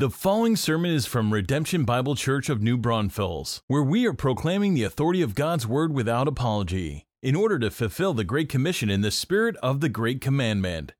The 0.00 0.08
following 0.08 0.56
sermon 0.56 0.92
is 0.92 1.04
from 1.04 1.30
Redemption 1.30 1.84
Bible 1.84 2.14
Church 2.14 2.48
of 2.48 2.62
New 2.62 2.78
Braunfels, 2.78 3.60
where 3.66 3.82
we 3.82 4.06
are 4.06 4.14
proclaiming 4.14 4.72
the 4.72 4.82
authority 4.82 5.20
of 5.20 5.34
God's 5.34 5.66
Word 5.66 5.92
without 5.92 6.26
apology, 6.26 7.04
in 7.22 7.36
order 7.36 7.58
to 7.58 7.70
fulfill 7.70 8.14
the 8.14 8.24
Great 8.24 8.48
Commission 8.48 8.88
in 8.88 9.02
the 9.02 9.10
spirit 9.10 9.56
of 9.56 9.82
the 9.82 9.90
Great 9.90 10.22
Commandment. 10.22 10.94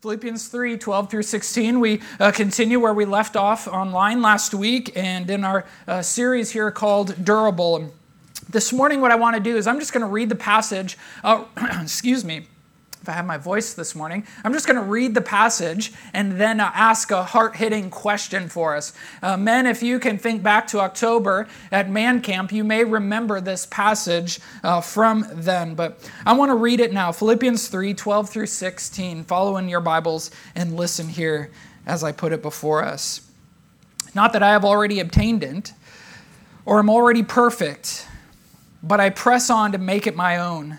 Philippians 0.00 0.48
3 0.48 0.78
12 0.78 1.10
through 1.10 1.22
16. 1.24 1.78
We 1.78 2.00
uh, 2.18 2.32
continue 2.32 2.80
where 2.80 2.94
we 2.94 3.04
left 3.04 3.36
off 3.36 3.68
online 3.68 4.22
last 4.22 4.54
week 4.54 4.96
and 4.96 5.28
in 5.28 5.44
our 5.44 5.66
uh, 5.86 6.00
series 6.00 6.52
here 6.52 6.70
called 6.70 7.22
Durable. 7.22 7.92
This 8.48 8.72
morning, 8.72 9.02
what 9.02 9.10
I 9.10 9.16
want 9.16 9.36
to 9.36 9.42
do 9.42 9.58
is 9.58 9.66
I'm 9.66 9.78
just 9.78 9.92
going 9.92 10.06
to 10.06 10.10
read 10.10 10.30
the 10.30 10.36
passage, 10.36 10.96
uh, 11.22 11.44
excuse 11.82 12.24
me, 12.24 12.46
if 13.02 13.08
I 13.08 13.12
have 13.12 13.26
my 13.26 13.36
voice 13.36 13.74
this 13.74 13.96
morning, 13.96 14.24
I'm 14.44 14.52
just 14.52 14.64
going 14.64 14.76
to 14.78 14.88
read 14.88 15.14
the 15.14 15.20
passage 15.20 15.92
and 16.14 16.40
then 16.40 16.60
uh, 16.60 16.70
ask 16.72 17.10
a 17.10 17.24
heart 17.24 17.56
hitting 17.56 17.90
question 17.90 18.48
for 18.48 18.76
us. 18.76 18.92
Uh, 19.20 19.36
men, 19.36 19.66
if 19.66 19.82
you 19.82 19.98
can 19.98 20.18
think 20.18 20.40
back 20.40 20.68
to 20.68 20.78
October 20.78 21.48
at 21.72 21.90
Man 21.90 22.20
Camp, 22.20 22.52
you 22.52 22.62
may 22.62 22.84
remember 22.84 23.40
this 23.40 23.66
passage 23.66 24.38
uh, 24.62 24.80
from 24.80 25.26
then. 25.32 25.74
But 25.74 26.08
I 26.24 26.34
want 26.34 26.50
to 26.50 26.54
read 26.54 26.78
it 26.78 26.92
now 26.92 27.10
Philippians 27.10 27.66
3 27.66 27.92
12 27.92 28.30
through 28.30 28.46
16. 28.46 29.24
Follow 29.24 29.56
in 29.56 29.68
your 29.68 29.80
Bibles 29.80 30.30
and 30.54 30.76
listen 30.76 31.08
here 31.08 31.50
as 31.84 32.04
I 32.04 32.12
put 32.12 32.30
it 32.30 32.40
before 32.40 32.84
us. 32.84 33.28
Not 34.14 34.32
that 34.32 34.44
I 34.44 34.50
have 34.50 34.64
already 34.64 35.00
obtained 35.00 35.42
it 35.42 35.72
or 36.64 36.78
am 36.78 36.88
already 36.88 37.24
perfect, 37.24 38.06
but 38.80 39.00
I 39.00 39.10
press 39.10 39.50
on 39.50 39.72
to 39.72 39.78
make 39.78 40.06
it 40.06 40.14
my 40.14 40.36
own 40.36 40.78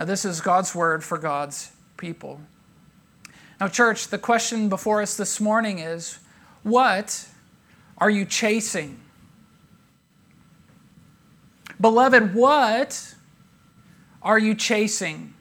Now, 0.00 0.06
this 0.06 0.24
is 0.24 0.40
God's 0.40 0.74
word 0.74 1.04
for 1.04 1.18
God's 1.18 1.72
people. 1.98 2.40
Now, 3.60 3.68
church, 3.68 4.08
the 4.08 4.16
question 4.16 4.70
before 4.70 5.02
us 5.02 5.14
this 5.14 5.38
morning 5.38 5.78
is 5.78 6.20
what 6.62 7.28
are 7.98 8.08
you 8.08 8.24
chasing? 8.24 8.98
Beloved, 11.78 12.34
what 12.34 13.14
are 14.22 14.38
you 14.38 14.54
chasing? 14.54 15.34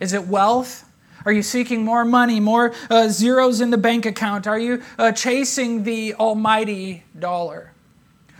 Is 0.00 0.14
it 0.14 0.26
wealth? 0.26 0.90
Are 1.26 1.32
you 1.32 1.42
seeking 1.42 1.84
more 1.84 2.06
money, 2.06 2.40
more 2.40 2.72
uh, 2.88 3.08
zeros 3.08 3.60
in 3.60 3.68
the 3.68 3.76
bank 3.76 4.06
account? 4.06 4.46
Are 4.46 4.58
you 4.58 4.82
uh, 4.98 5.12
chasing 5.12 5.82
the 5.82 6.14
almighty 6.14 7.04
dollar? 7.18 7.74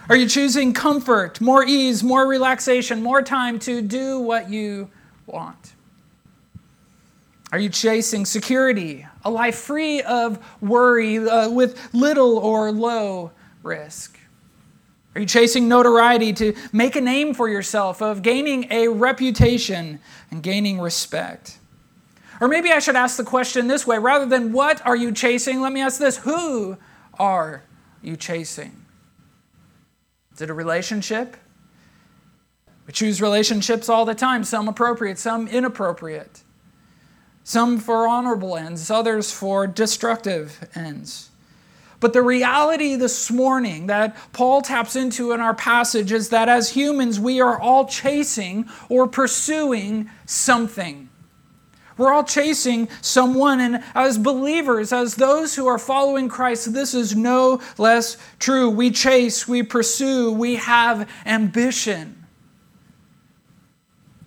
Are 0.08 0.16
you 0.16 0.26
choosing 0.26 0.72
comfort, 0.72 1.38
more 1.38 1.64
ease, 1.64 2.02
more 2.02 2.26
relaxation, 2.26 3.02
more 3.02 3.20
time 3.20 3.58
to 3.58 3.82
do 3.82 4.20
what 4.20 4.48
you 4.48 4.88
want? 5.28 5.74
Are 7.50 7.58
you 7.58 7.70
chasing 7.70 8.26
security, 8.26 9.06
a 9.24 9.30
life 9.30 9.56
free 9.56 10.02
of 10.02 10.38
worry, 10.60 11.18
uh, 11.18 11.48
with 11.48 11.94
little 11.94 12.38
or 12.38 12.70
low 12.70 13.30
risk? 13.62 14.18
Are 15.14 15.20
you 15.22 15.26
chasing 15.26 15.66
notoriety 15.66 16.32
to 16.34 16.54
make 16.72 16.94
a 16.94 17.00
name 17.00 17.32
for 17.32 17.48
yourself, 17.48 18.02
of 18.02 18.22
gaining 18.22 18.70
a 18.70 18.88
reputation 18.88 20.00
and 20.30 20.42
gaining 20.42 20.78
respect? 20.78 21.58
Or 22.40 22.48
maybe 22.48 22.70
I 22.70 22.78
should 22.78 22.96
ask 22.96 23.16
the 23.16 23.24
question 23.24 23.66
this 23.66 23.86
way 23.86 23.98
rather 23.98 24.26
than 24.26 24.52
what 24.52 24.84
are 24.86 24.94
you 24.94 25.10
chasing, 25.10 25.60
let 25.60 25.72
me 25.72 25.80
ask 25.80 25.98
this 25.98 26.18
who 26.18 26.76
are 27.18 27.64
you 28.02 28.16
chasing? 28.16 28.84
Is 30.34 30.42
it 30.42 30.50
a 30.50 30.54
relationship? 30.54 31.36
We 32.88 32.92
choose 32.94 33.20
relationships 33.20 33.90
all 33.90 34.06
the 34.06 34.14
time, 34.14 34.44
some 34.44 34.66
appropriate, 34.66 35.18
some 35.18 35.46
inappropriate, 35.46 36.42
some 37.44 37.78
for 37.78 38.08
honorable 38.08 38.56
ends, 38.56 38.90
others 38.90 39.30
for 39.30 39.66
destructive 39.66 40.66
ends. 40.74 41.28
But 42.00 42.14
the 42.14 42.22
reality 42.22 42.96
this 42.96 43.30
morning 43.30 43.88
that 43.88 44.16
Paul 44.32 44.62
taps 44.62 44.96
into 44.96 45.32
in 45.32 45.40
our 45.40 45.52
passage 45.52 46.12
is 46.12 46.30
that 46.30 46.48
as 46.48 46.70
humans, 46.70 47.20
we 47.20 47.42
are 47.42 47.60
all 47.60 47.84
chasing 47.84 48.66
or 48.88 49.06
pursuing 49.06 50.08
something. 50.24 51.10
We're 51.98 52.14
all 52.14 52.24
chasing 52.24 52.88
someone, 53.02 53.60
and 53.60 53.84
as 53.94 54.16
believers, 54.16 54.94
as 54.94 55.16
those 55.16 55.54
who 55.54 55.66
are 55.66 55.78
following 55.78 56.30
Christ, 56.30 56.72
this 56.72 56.94
is 56.94 57.14
no 57.14 57.60
less 57.76 58.16
true. 58.38 58.70
We 58.70 58.92
chase, 58.92 59.46
we 59.46 59.62
pursue, 59.62 60.32
we 60.32 60.54
have 60.54 61.06
ambition. 61.26 62.17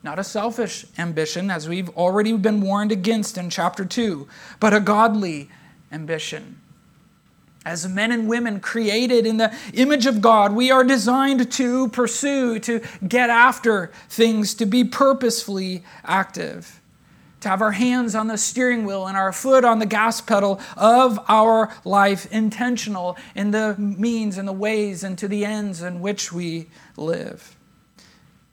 Not 0.03 0.17
a 0.17 0.23
selfish 0.23 0.85
ambition, 0.97 1.51
as 1.51 1.69
we've 1.69 1.89
already 1.89 2.35
been 2.35 2.61
warned 2.61 2.91
against 2.91 3.37
in 3.37 3.49
chapter 3.49 3.85
2, 3.85 4.27
but 4.59 4.73
a 4.73 4.79
godly 4.79 5.49
ambition. 5.91 6.59
As 7.63 7.87
men 7.87 8.11
and 8.11 8.27
women 8.27 8.59
created 8.59 9.27
in 9.27 9.37
the 9.37 9.55
image 9.73 10.07
of 10.07 10.19
God, 10.19 10.53
we 10.53 10.71
are 10.71 10.83
designed 10.83 11.51
to 11.51 11.87
pursue, 11.89 12.57
to 12.59 12.81
get 13.07 13.29
after 13.29 13.91
things, 14.09 14.55
to 14.55 14.65
be 14.65 14.83
purposefully 14.83 15.83
active, 16.03 16.81
to 17.41 17.49
have 17.49 17.61
our 17.61 17.73
hands 17.73 18.15
on 18.15 18.25
the 18.25 18.37
steering 18.39 18.85
wheel 18.85 19.05
and 19.05 19.15
our 19.15 19.31
foot 19.31 19.63
on 19.63 19.77
the 19.77 19.85
gas 19.85 20.19
pedal 20.19 20.59
of 20.75 21.19
our 21.27 21.71
life, 21.85 22.25
intentional 22.31 23.15
in 23.35 23.51
the 23.51 23.75
means 23.77 24.39
and 24.39 24.47
the 24.47 24.53
ways 24.53 25.03
and 25.03 25.15
to 25.19 25.27
the 25.27 25.45
ends 25.45 25.83
in 25.83 26.01
which 26.01 26.33
we 26.33 26.67
live. 26.97 27.55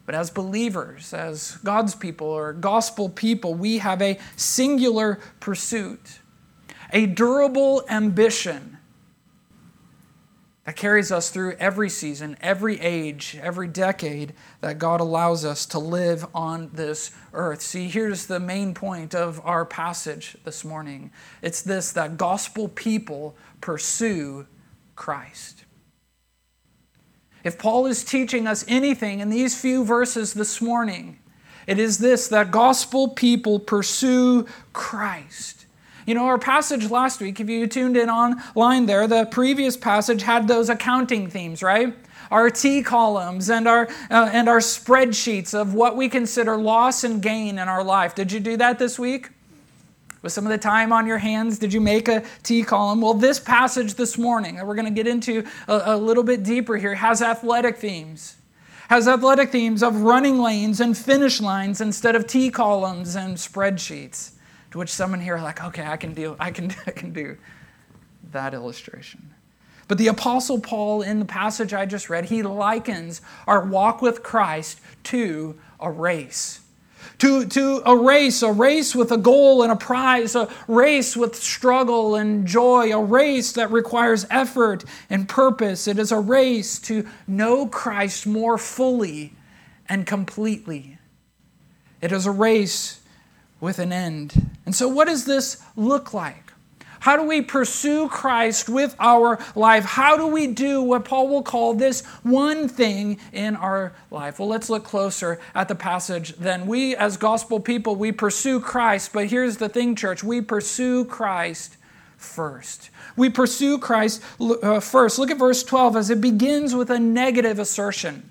But 0.09 0.15
as 0.15 0.31
believers, 0.31 1.13
as 1.13 1.59
God's 1.63 1.95
people 1.95 2.29
or 2.29 2.55
gospel 2.55 3.11
people, 3.11 3.53
we 3.53 3.77
have 3.77 4.01
a 4.01 4.19
singular 4.37 5.21
pursuit, 5.39 6.21
a 6.95 7.05
durable 7.05 7.85
ambition 7.91 8.79
that 10.65 10.77
carries 10.77 11.13
us 11.13 11.29
through 11.29 11.57
every 11.59 11.91
season, 11.91 12.39
every 12.41 12.81
age, 12.81 13.37
every 13.43 13.69
decade 13.69 14.33
that 14.63 14.79
God 14.79 15.03
allows 15.03 15.45
us 15.45 15.67
to 15.67 15.79
live 15.79 16.25
on 16.35 16.71
this 16.73 17.11
earth. 17.35 17.61
See, 17.61 17.87
here's 17.87 18.25
the 18.25 18.41
main 18.41 18.73
point 18.73 19.15
of 19.15 19.43
our 19.45 19.67
passage 19.67 20.39
this 20.43 20.65
morning 20.65 21.11
it's 21.43 21.61
this 21.61 21.93
that 21.93 22.17
gospel 22.17 22.69
people 22.69 23.37
pursue 23.61 24.47
Christ. 24.97 25.67
If 27.49 27.57
Paul 27.57 27.87
is 27.87 28.05
teaching 28.05 28.47
us 28.47 28.63
anything 28.69 29.21
in 29.21 29.31
these 29.31 29.59
few 29.59 29.83
verses 29.83 30.35
this 30.35 30.61
morning, 30.61 31.19
it 31.67 31.79
is 31.79 31.97
this 31.97 32.29
that 32.29 32.51
gospel 32.51 33.09
people 33.09 33.59
pursue 33.59 34.47
Christ. 34.75 35.65
You 36.05 36.13
know, 36.13 36.27
our 36.27 36.37
passage 36.37 36.91
last 36.91 37.23
week, 37.23 37.41
if 37.41 37.49
you 37.49 37.67
tuned 37.67 37.97
in 37.97 38.11
online 38.11 38.85
there, 38.85 39.07
the 39.07 39.25
previous 39.25 39.79
passage 39.79 40.25
had 40.25 40.47
those 40.47 40.69
accounting 40.69 41.31
themes, 41.31 41.63
right? 41.63 41.95
Our 42.31 42.51
T 42.51 42.83
columns 42.83 43.49
and 43.49 43.67
our, 43.67 43.89
uh, 44.11 44.29
and 44.31 44.47
our 44.47 44.59
spreadsheets 44.59 45.59
of 45.59 45.73
what 45.73 45.97
we 45.97 46.11
consider 46.11 46.55
loss 46.59 47.03
and 47.03 47.23
gain 47.23 47.59
in 47.59 47.67
our 47.67 47.83
life. 47.83 48.15
Did 48.15 48.31
you 48.31 48.41
do 48.41 48.59
that 48.59 48.79
this 48.79 48.99
week? 48.99 49.31
With 50.23 50.33
some 50.33 50.45
of 50.45 50.51
the 50.51 50.59
time 50.59 50.93
on 50.93 51.07
your 51.07 51.19
hands, 51.19 51.59
did 51.59 51.73
you 51.73 51.81
make 51.81 52.09
a 52.09 52.25
T 52.43 52.63
column? 52.65 53.01
Well, 53.01 53.15
this 53.15 53.39
passage 53.39 53.95
this 53.95 54.19
morning 54.19 54.57
that 54.57 54.67
we're 54.67 54.75
going 54.75 54.87
to 54.87 54.91
get 54.91 55.07
into 55.07 55.45
a, 55.69 55.83
a 55.87 55.97
little 55.97 56.25
bit 56.25 56.43
deeper 56.43 56.77
here 56.77 56.95
has 56.95 57.23
athletic 57.23 57.77
themes. 57.77 58.37
Has 58.89 59.07
athletic 59.07 59.51
themes 59.51 59.83
of 59.83 60.01
running 60.01 60.41
lanes 60.41 60.81
and 60.81 60.97
finish 60.97 61.41
lines 61.41 61.81
instead 61.81 62.17
of 62.17 62.27
T 62.27 62.51
columns 62.51 63.15
and 63.15 63.37
spreadsheets. 63.37 64.33
To 64.73 64.79
which 64.79 64.91
someone 64.91 65.21
here 65.21 65.37
are 65.37 65.43
like, 65.43 65.63
okay, 65.63 65.87
I 65.87 65.97
can 65.97 66.15
do, 66.15 66.37
I 66.41 66.51
can, 66.51 66.75
I 66.87 66.91
can 66.91 67.13
do 67.13 67.37
that 68.33 68.55
illustration. 68.55 69.35
But 69.87 69.99
the 69.99 70.09
Apostle 70.09 70.61
Paul, 70.61 71.01
in 71.01 71.19
the 71.19 71.25
passage 71.25 71.73
I 71.73 71.87
just 71.87 72.11
read, 72.11 72.27
he 72.27 72.43
likens 72.43 73.23
our 73.47 73.65
walk 73.65 74.03
with 74.03 74.23
Christ 74.23 74.81
to 75.05 75.59
a 75.81 75.91
race 75.91 76.61
to, 77.19 77.47
to 77.47 77.83
a 77.85 77.97
race, 77.97 78.43
a 78.43 78.53
race 78.53 78.95
with 78.95 79.11
a 79.11 79.17
goal 79.17 79.63
and 79.63 79.73
a 79.73 79.77
prize, 79.77 80.35
a 80.37 80.49
race 80.69 81.17
with 81.17 81.35
struggle 81.35 82.15
and 82.15 82.47
joy, 82.47 82.93
a 82.93 83.03
race 83.03 83.53
that 83.53 83.71
requires 83.71 84.27
effort 84.31 84.85
and 85.11 85.29
purpose. 85.29 85.89
It 85.89 85.99
is 85.99 86.13
a 86.13 86.21
race 86.21 86.79
to 86.81 87.07
know 87.27 87.67
Christ 87.67 88.27
more 88.27 88.57
fully 88.57 89.33
and 89.89 90.07
completely. 90.07 90.99
It 92.01 92.13
is 92.13 92.27
a 92.27 92.31
race 92.31 93.01
with 93.61 93.79
an 93.79 93.93
end. 93.93 94.51
And 94.65 94.75
so, 94.75 94.87
what 94.87 95.09
does 95.09 95.25
this 95.25 95.63
look 95.77 96.15
like? 96.15 96.48
How 97.01 97.17
do 97.17 97.23
we 97.25 97.43
pursue 97.43 98.09
Christ 98.09 98.69
with 98.69 98.97
our 98.99 99.39
life? 99.55 99.85
How 99.85 100.17
do 100.17 100.27
we 100.27 100.47
do 100.47 100.83
what 100.83 101.05
Paul 101.05 101.29
will 101.29 101.43
call 101.43 101.75
this 101.75 102.05
one 102.23 102.69
thing 102.69 103.19
in 103.33 103.57
our 103.57 103.93
life? 104.11 104.39
Well, 104.39 104.49
let's 104.49 104.69
look 104.69 104.85
closer 104.85 105.41
at 105.55 105.69
the 105.69 105.75
passage 105.75 106.35
then. 106.37 106.67
We, 106.67 106.97
as 106.97 107.17
gospel 107.17 107.61
people, 107.61 107.97
we 107.97 108.13
pursue 108.13 108.61
Christ, 108.61 109.13
but 109.13 109.29
here's 109.29 109.59
the 109.59 109.69
thing, 109.69 109.95
church 109.95 110.25
we 110.25 110.41
pursue 110.41 111.05
Christ 111.05 111.77
first. 112.17 112.91
We 113.17 113.31
pursue 113.31 113.79
Christ 113.79 114.23
uh, 114.41 114.81
first. 114.81 115.19
Look 115.19 115.31
at 115.31 115.39
verse 115.39 115.63
12 115.63 115.97
as 115.97 116.11
it 116.11 116.21
begins 116.21 116.75
with 116.75 116.91
a 116.91 116.99
negative 116.99 117.59
assertion. 117.59 118.31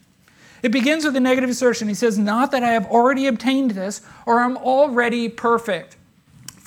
It 0.63 0.71
begins 0.71 1.05
with 1.05 1.15
a 1.15 1.19
negative 1.19 1.49
assertion. 1.49 1.87
He 1.87 1.93
says, 1.93 2.17
Not 2.17 2.51
that 2.51 2.63
I 2.63 2.69
have 2.69 2.87
already 2.87 3.27
obtained 3.27 3.71
this 3.71 4.01
or 4.25 4.41
I'm 4.41 4.57
already 4.57 5.29
perfect 5.29 5.95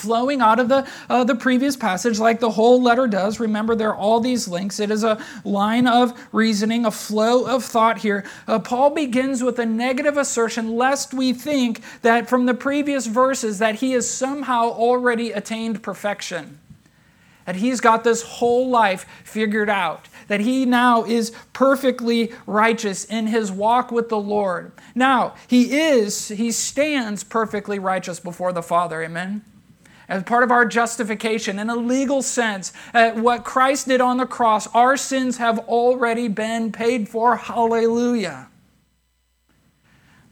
flowing 0.00 0.40
out 0.40 0.58
of 0.58 0.68
the, 0.68 0.88
uh, 1.08 1.24
the 1.24 1.34
previous 1.34 1.76
passage, 1.76 2.18
like 2.18 2.40
the 2.40 2.50
whole 2.50 2.82
letter 2.82 3.06
does. 3.06 3.38
Remember, 3.38 3.74
there 3.74 3.90
are 3.90 3.96
all 3.96 4.20
these 4.20 4.48
links. 4.48 4.80
It 4.80 4.90
is 4.90 5.04
a 5.04 5.22
line 5.44 5.86
of 5.86 6.18
reasoning, 6.32 6.86
a 6.86 6.90
flow 6.90 7.44
of 7.44 7.64
thought 7.64 7.98
here. 7.98 8.24
Uh, 8.48 8.58
Paul 8.58 8.90
begins 8.90 9.42
with 9.42 9.58
a 9.58 9.66
negative 9.66 10.16
assertion, 10.16 10.76
lest 10.76 11.12
we 11.12 11.32
think 11.32 11.82
that 12.02 12.28
from 12.28 12.46
the 12.46 12.54
previous 12.54 13.06
verses 13.06 13.58
that 13.58 13.76
he 13.76 13.92
has 13.92 14.08
somehow 14.08 14.70
already 14.70 15.32
attained 15.32 15.82
perfection. 15.82 16.58
That 17.46 17.56
he's 17.56 17.80
got 17.80 18.04
this 18.04 18.22
whole 18.22 18.68
life 18.68 19.06
figured 19.24 19.68
out, 19.68 20.08
that 20.28 20.40
he 20.40 20.64
now 20.64 21.04
is 21.04 21.32
perfectly 21.52 22.32
righteous 22.46 23.04
in 23.04 23.26
his 23.26 23.50
walk 23.50 23.90
with 23.90 24.08
the 24.08 24.18
Lord. 24.20 24.72
Now, 24.94 25.34
he 25.48 25.78
is, 25.78 26.28
he 26.28 26.52
stands 26.52 27.24
perfectly 27.24 27.78
righteous 27.78 28.20
before 28.20 28.52
the 28.52 28.62
Father. 28.62 29.02
Amen 29.02 29.42
as 30.10 30.24
part 30.24 30.42
of 30.42 30.50
our 30.50 30.66
justification 30.66 31.58
in 31.58 31.70
a 31.70 31.76
legal 31.76 32.20
sense, 32.20 32.74
uh, 32.92 33.12
what 33.12 33.44
Christ 33.44 33.88
did 33.88 34.02
on 34.02 34.18
the 34.18 34.26
cross, 34.26 34.66
our 34.74 34.98
sins 34.98 35.38
have 35.38 35.60
already 35.60 36.28
been 36.28 36.72
paid 36.72 37.08
for. 37.08 37.36
Hallelujah. 37.36 38.49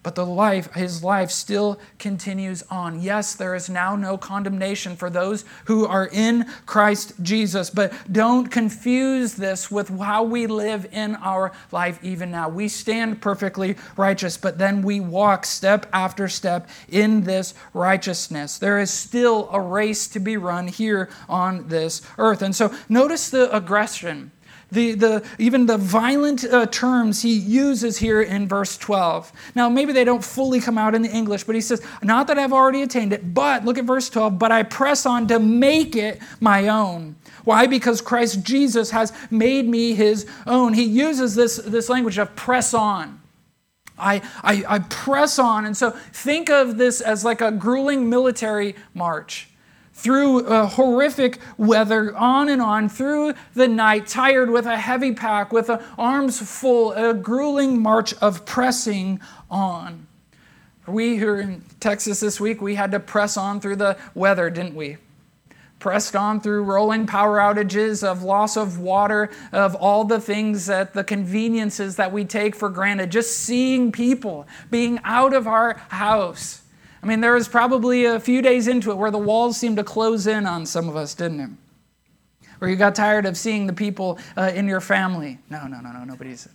But 0.08 0.14
the 0.14 0.24
life, 0.24 0.72
his 0.72 1.04
life 1.04 1.30
still 1.30 1.78
continues 1.98 2.62
on. 2.70 3.02
Yes, 3.02 3.34
there 3.34 3.54
is 3.54 3.68
now 3.68 3.94
no 3.94 4.16
condemnation 4.16 4.96
for 4.96 5.10
those 5.10 5.44
who 5.66 5.84
are 5.86 6.08
in 6.10 6.46
Christ 6.64 7.12
Jesus. 7.20 7.68
But 7.68 7.92
don't 8.10 8.50
confuse 8.50 9.34
this 9.34 9.70
with 9.70 9.90
how 10.00 10.22
we 10.22 10.46
live 10.46 10.86
in 10.92 11.14
our 11.16 11.52
life 11.72 12.02
even 12.02 12.30
now. 12.30 12.48
We 12.48 12.68
stand 12.68 13.20
perfectly 13.20 13.76
righteous, 13.98 14.38
but 14.38 14.56
then 14.56 14.80
we 14.80 14.98
walk 14.98 15.44
step 15.44 15.84
after 15.92 16.26
step 16.26 16.70
in 16.88 17.24
this 17.24 17.52
righteousness. 17.74 18.56
There 18.56 18.78
is 18.78 18.90
still 18.90 19.50
a 19.52 19.60
race 19.60 20.08
to 20.08 20.20
be 20.20 20.38
run 20.38 20.68
here 20.68 21.10
on 21.28 21.68
this 21.68 22.00
earth. 22.16 22.40
And 22.40 22.56
so 22.56 22.74
notice 22.88 23.28
the 23.28 23.54
aggression 23.54 24.30
the, 24.70 24.92
the, 24.92 25.24
even 25.38 25.66
the 25.66 25.78
violent 25.78 26.44
uh, 26.44 26.66
terms 26.66 27.22
he 27.22 27.32
uses 27.32 27.98
here 27.98 28.20
in 28.20 28.46
verse 28.46 28.76
12. 28.76 29.32
Now, 29.54 29.68
maybe 29.68 29.92
they 29.92 30.04
don't 30.04 30.22
fully 30.22 30.60
come 30.60 30.76
out 30.76 30.94
in 30.94 31.02
the 31.02 31.08
English, 31.08 31.44
but 31.44 31.54
he 31.54 31.60
says, 31.60 31.82
Not 32.02 32.26
that 32.26 32.38
I've 32.38 32.52
already 32.52 32.82
attained 32.82 33.12
it, 33.12 33.32
but, 33.32 33.64
look 33.64 33.78
at 33.78 33.84
verse 33.84 34.10
12, 34.10 34.38
but 34.38 34.52
I 34.52 34.62
press 34.62 35.06
on 35.06 35.26
to 35.28 35.38
make 35.38 35.96
it 35.96 36.20
my 36.40 36.68
own. 36.68 37.16
Why? 37.44 37.66
Because 37.66 38.02
Christ 38.02 38.42
Jesus 38.42 38.90
has 38.90 39.12
made 39.30 39.66
me 39.66 39.94
his 39.94 40.26
own. 40.46 40.74
He 40.74 40.84
uses 40.84 41.34
this, 41.34 41.56
this 41.56 41.88
language 41.88 42.18
of 42.18 42.36
press 42.36 42.74
on. 42.74 43.20
I, 43.98 44.16
I, 44.42 44.64
I 44.68 44.78
press 44.80 45.38
on. 45.38 45.64
And 45.64 45.76
so 45.76 45.90
think 45.90 46.50
of 46.50 46.76
this 46.76 47.00
as 47.00 47.24
like 47.24 47.40
a 47.40 47.50
grueling 47.50 48.10
military 48.10 48.76
march 48.92 49.48
through 49.98 50.46
uh, 50.46 50.68
horrific 50.68 51.40
weather, 51.56 52.16
on 52.16 52.48
and 52.48 52.62
on, 52.62 52.88
through 52.88 53.34
the 53.54 53.66
night, 53.66 54.06
tired 54.06 54.48
with 54.48 54.64
a 54.64 54.76
heavy 54.76 55.12
pack, 55.12 55.52
with 55.52 55.68
arms 55.98 56.40
full, 56.40 56.92
a 56.92 57.12
grueling 57.12 57.82
march 57.82 58.14
of 58.22 58.46
pressing 58.46 59.20
on. 59.50 60.06
We 60.86 61.16
here 61.16 61.40
in 61.40 61.64
Texas 61.80 62.20
this 62.20 62.40
week, 62.40 62.62
we 62.62 62.76
had 62.76 62.92
to 62.92 63.00
press 63.00 63.36
on 63.36 63.60
through 63.60 63.76
the 63.76 63.98
weather, 64.14 64.50
didn't 64.50 64.76
we? 64.76 64.98
Pressed 65.80 66.14
on 66.14 66.40
through 66.40 66.62
rolling 66.62 67.04
power 67.04 67.38
outages, 67.38 68.06
of 68.06 68.22
loss 68.22 68.56
of 68.56 68.78
water, 68.78 69.30
of 69.50 69.74
all 69.74 70.04
the 70.04 70.20
things 70.20 70.66
that 70.66 70.94
the 70.94 71.02
conveniences 71.02 71.96
that 71.96 72.12
we 72.12 72.24
take 72.24 72.54
for 72.54 72.68
granted, 72.68 73.10
just 73.10 73.36
seeing 73.36 73.90
people 73.90 74.46
being 74.70 75.00
out 75.02 75.34
of 75.34 75.48
our 75.48 75.74
house 75.88 76.62
I 77.02 77.06
mean, 77.06 77.20
there 77.20 77.34
was 77.34 77.48
probably 77.48 78.04
a 78.04 78.18
few 78.18 78.42
days 78.42 78.68
into 78.68 78.90
it 78.90 78.96
where 78.96 79.10
the 79.10 79.18
walls 79.18 79.56
seemed 79.56 79.76
to 79.76 79.84
close 79.84 80.26
in 80.26 80.46
on 80.46 80.66
some 80.66 80.88
of 80.88 80.96
us, 80.96 81.14
didn't 81.14 81.40
it? 81.40 81.50
Where 82.58 82.68
you 82.68 82.76
got 82.76 82.94
tired 82.94 83.24
of 83.24 83.36
seeing 83.36 83.66
the 83.66 83.72
people 83.72 84.18
uh, 84.36 84.50
in 84.54 84.66
your 84.66 84.80
family. 84.80 85.38
No, 85.48 85.66
no, 85.66 85.80
no, 85.80 85.92
no, 85.92 86.04
nobody's. 86.04 86.48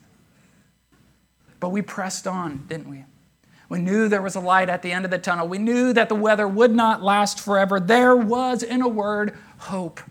But 1.59 1.69
we 1.69 1.81
pressed 1.81 2.27
on, 2.27 2.65
didn't 2.67 2.89
we? 2.89 3.05
We 3.69 3.79
knew 3.79 4.09
there 4.09 4.21
was 4.21 4.35
a 4.35 4.41
light 4.41 4.69
at 4.69 4.81
the 4.81 4.91
end 4.91 5.05
of 5.05 5.11
the 5.11 5.17
tunnel. 5.17 5.47
We 5.47 5.57
knew 5.57 5.93
that 5.93 6.09
the 6.09 6.15
weather 6.15 6.47
would 6.47 6.75
not 6.75 7.01
last 7.01 7.39
forever. 7.39 7.79
There 7.79 8.15
was, 8.15 8.63
in 8.63 8.81
a 8.81 8.87
word, 8.87 9.37
hope 9.57 10.01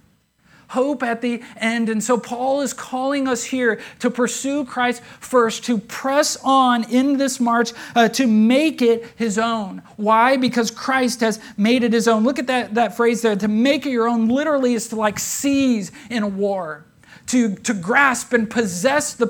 hope 0.72 1.02
at 1.02 1.20
the 1.20 1.42
end. 1.56 1.88
And 1.88 2.02
so 2.02 2.18
Paul 2.18 2.62
is 2.62 2.72
calling 2.72 3.28
us 3.28 3.44
here 3.44 3.80
to 4.00 4.10
pursue 4.10 4.64
Christ 4.64 5.02
first, 5.20 5.64
to 5.64 5.78
press 5.78 6.36
on 6.42 6.90
in 6.90 7.18
this 7.18 7.38
march, 7.38 7.72
uh, 7.94 8.08
to 8.08 8.26
make 8.26 8.80
it 8.80 9.06
his 9.16 9.38
own. 9.38 9.82
Why? 9.96 10.36
Because 10.36 10.70
Christ 10.70 11.20
has 11.20 11.40
made 11.56 11.82
it 11.82 11.92
his 11.92 12.08
own. 12.08 12.24
Look 12.24 12.38
at 12.38 12.46
that, 12.46 12.74
that 12.74 12.96
phrase 12.96 13.22
there. 13.22 13.36
To 13.36 13.48
make 13.48 13.86
it 13.86 13.90
your 13.90 14.08
own 14.08 14.28
literally 14.28 14.74
is 14.74 14.88
to 14.88 14.96
like 14.96 15.18
seize 15.18 15.92
in 16.10 16.22
a 16.22 16.28
war 16.28 16.84
to, 17.26 17.54
to 17.56 17.74
grasp 17.74 18.32
and 18.32 18.50
possess 18.50 19.14
the, 19.14 19.26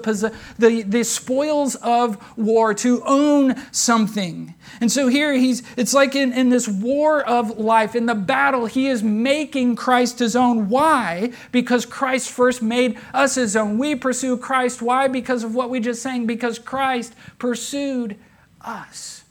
the, 0.58 0.82
the 0.82 1.04
spoils 1.04 1.74
of 1.76 2.18
war, 2.36 2.74
to 2.74 3.02
own 3.04 3.54
something. 3.72 4.54
And 4.80 4.90
so 4.90 5.08
here 5.08 5.32
he's, 5.34 5.62
it's 5.76 5.94
like 5.94 6.16
in, 6.16 6.32
in 6.32 6.48
this 6.48 6.66
war 6.66 7.22
of 7.24 7.58
life, 7.58 7.94
in 7.94 8.06
the 8.06 8.14
battle, 8.14 8.66
he 8.66 8.88
is 8.88 9.02
making 9.02 9.76
Christ 9.76 10.18
his 10.18 10.34
own. 10.34 10.68
Why? 10.68 11.32
Because 11.52 11.86
Christ 11.86 12.30
first 12.30 12.62
made 12.62 12.98
us 13.14 13.36
his 13.36 13.54
own. 13.54 13.78
We 13.78 13.94
pursue 13.94 14.36
Christ. 14.36 14.82
Why? 14.82 15.08
Because 15.08 15.44
of 15.44 15.54
what 15.54 15.70
we 15.70 15.80
just 15.80 16.02
sang, 16.02 16.26
because 16.26 16.58
Christ 16.58 17.14
pursued 17.38 18.16
us. 18.60 19.24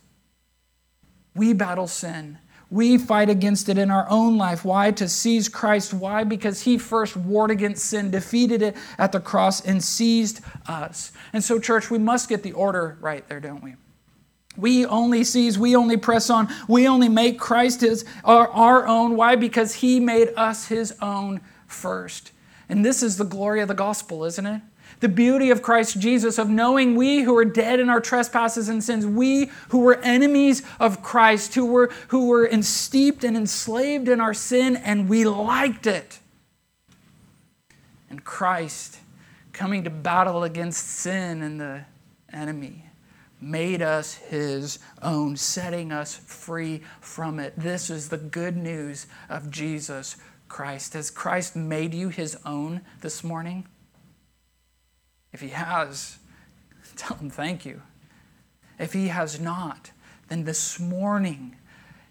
We 1.36 1.54
battle 1.54 1.88
sin. 1.88 2.38
We 2.72 2.98
fight 2.98 3.30
against 3.30 3.68
it 3.68 3.78
in 3.78 3.92
our 3.92 4.10
own 4.10 4.38
life. 4.38 4.64
Why? 4.64 4.92
To 4.92 5.10
seize 5.10 5.50
Christ. 5.50 5.94
Why? 5.94 6.24
Because 6.24 6.62
he 6.62 6.78
first 6.78 7.18
warred 7.18 7.52
against 7.52 7.86
sin, 7.86 8.10
defeated 8.12 8.62
it 8.62 8.78
at 8.98 9.12
the 9.12 9.20
cross, 9.20 9.64
and 9.64 9.84
seized 9.84 10.40
us. 10.68 11.12
And 11.34 11.44
so, 11.44 11.60
church, 11.60 11.92
we 11.92 12.00
must 12.00 12.30
get 12.30 12.44
the 12.44 12.54
order 12.54 12.98
right 13.02 13.28
there, 13.28 13.42
don't 13.42 13.62
we? 13.62 13.76
We 14.56 14.86
only 14.86 15.26
seize, 15.26 15.60
we 15.60 15.76
only 15.76 15.98
press 15.98 16.30
on, 16.30 16.48
we 16.68 16.88
only 16.88 17.10
make 17.10 17.40
Christ 17.40 17.82
his, 17.82 18.06
our, 18.24 18.48
our 18.50 18.88
own. 18.88 19.18
Why? 19.18 19.36
Because 19.36 19.76
he 19.76 20.00
made 20.00 20.30
us 20.38 20.68
his 20.68 20.94
own 21.02 21.42
first. 21.68 22.32
And 22.70 22.86
this 22.86 23.04
is 23.04 23.18
the 23.18 23.26
glory 23.26 23.60
of 23.60 23.68
the 23.68 23.74
gospel, 23.74 24.24
isn't 24.24 24.46
it? 24.46 24.62
The 25.02 25.10
beauty 25.10 25.50
of 25.50 25.62
Christ 25.62 26.00
Jesus, 26.00 26.38
of 26.38 26.50
knowing 26.50 26.96
we 26.96 27.22
who 27.22 27.36
are 27.36 27.46
dead 27.46 27.80
in 27.80 27.90
our 27.90 28.00
trespasses 28.00 28.70
and 28.70 28.84
sins, 28.84 29.06
we 29.06 29.52
who 29.70 29.80
were 29.80 30.00
enemies 30.02 30.64
of 30.80 31.04
Christ, 31.04 31.56
who 31.56 31.66
were, 31.66 31.92
who 32.08 32.28
were 32.28 32.50
steeped 32.62 33.24
and 33.24 33.36
enslaved 33.36 34.08
in 34.08 34.22
our 34.22 34.34
sin, 34.34 34.78
and 34.78 35.10
we 35.10 35.26
liked 35.26 35.88
it. 35.88 36.20
And 38.10 38.24
Christ 38.24 39.00
coming 39.52 39.84
to 39.84 39.90
battle 39.90 40.44
against 40.44 40.88
sin 40.88 41.42
and 41.42 41.60
the 41.60 41.86
enemy 42.32 42.86
made 43.42 43.82
us 43.82 44.14
his 44.14 44.78
own, 45.02 45.36
setting 45.36 45.92
us 45.92 46.16
free 46.16 46.82
from 47.00 47.40
it. 47.40 47.54
This 47.58 47.90
is 47.90 48.10
the 48.10 48.18
good 48.18 48.56
news 48.56 49.08
of 49.30 49.50
Jesus 49.50 50.16
Christ. 50.48 50.94
Has 50.94 51.10
Christ 51.10 51.56
made 51.56 51.94
you 51.94 52.10
his 52.10 52.38
own 52.46 52.82
this 53.02 53.24
morning? 53.24 53.66
If 55.34 55.42
he 55.42 55.50
has, 55.50 56.18
tell 56.96 57.18
him 57.18 57.30
thank 57.30 57.66
you. 57.66 57.82
If 58.80 58.94
he 58.94 59.08
has 59.10 59.40
not, 59.40 59.92
then 60.28 60.44
this 60.44 60.80
morning, 60.80 61.56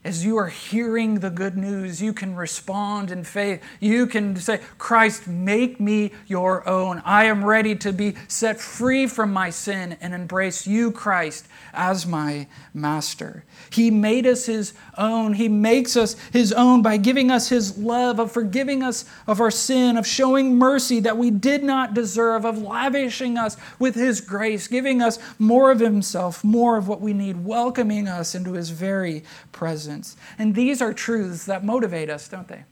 as 0.02 0.24
you 0.24 0.38
are 0.38 0.46
hearing 0.46 1.16
the 1.16 1.28
good 1.28 1.58
news, 1.58 2.00
you 2.00 2.14
can 2.14 2.34
respond 2.34 3.10
in 3.10 3.22
faith. 3.22 3.62
You 3.80 4.06
can 4.06 4.34
say, 4.36 4.60
Christ, 4.78 5.28
make 5.28 5.78
me 5.78 6.12
your 6.26 6.66
own. 6.66 7.02
I 7.04 7.24
am 7.24 7.44
ready 7.44 7.76
to 7.76 7.92
be 7.92 8.14
set 8.26 8.58
free 8.58 9.06
from 9.06 9.30
my 9.30 9.50
sin 9.50 9.98
and 10.00 10.14
embrace 10.14 10.66
you, 10.66 10.90
Christ, 10.90 11.46
as 11.74 12.06
my 12.06 12.46
master. 12.72 13.44
He 13.68 13.90
made 13.90 14.26
us 14.26 14.46
his 14.46 14.72
own. 14.96 15.34
He 15.34 15.50
makes 15.50 15.98
us 15.98 16.16
his 16.32 16.50
own 16.54 16.80
by 16.80 16.96
giving 16.96 17.30
us 17.30 17.50
his 17.50 17.76
love, 17.76 18.18
of 18.18 18.32
forgiving 18.32 18.82
us 18.82 19.04
of 19.26 19.38
our 19.38 19.50
sin, 19.50 19.98
of 19.98 20.06
showing 20.06 20.56
mercy 20.56 21.00
that 21.00 21.18
we 21.18 21.30
did 21.30 21.62
not 21.62 21.92
deserve, 21.92 22.46
of 22.46 22.62
lavishing 22.62 23.36
us 23.36 23.58
with 23.78 23.96
his 23.96 24.22
grace, 24.22 24.66
giving 24.66 25.02
us 25.02 25.18
more 25.38 25.70
of 25.70 25.78
himself, 25.78 26.42
more 26.42 26.78
of 26.78 26.88
what 26.88 27.02
we 27.02 27.12
need, 27.12 27.44
welcoming 27.44 28.08
us 28.08 28.34
into 28.34 28.54
his 28.54 28.70
very 28.70 29.22
presence. 29.52 29.89
And 30.38 30.54
these 30.54 30.80
are 30.80 30.92
truths 30.92 31.46
that 31.46 31.64
motivate 31.64 32.10
us, 32.10 32.28
don't 32.28 32.48
they? 32.48 32.64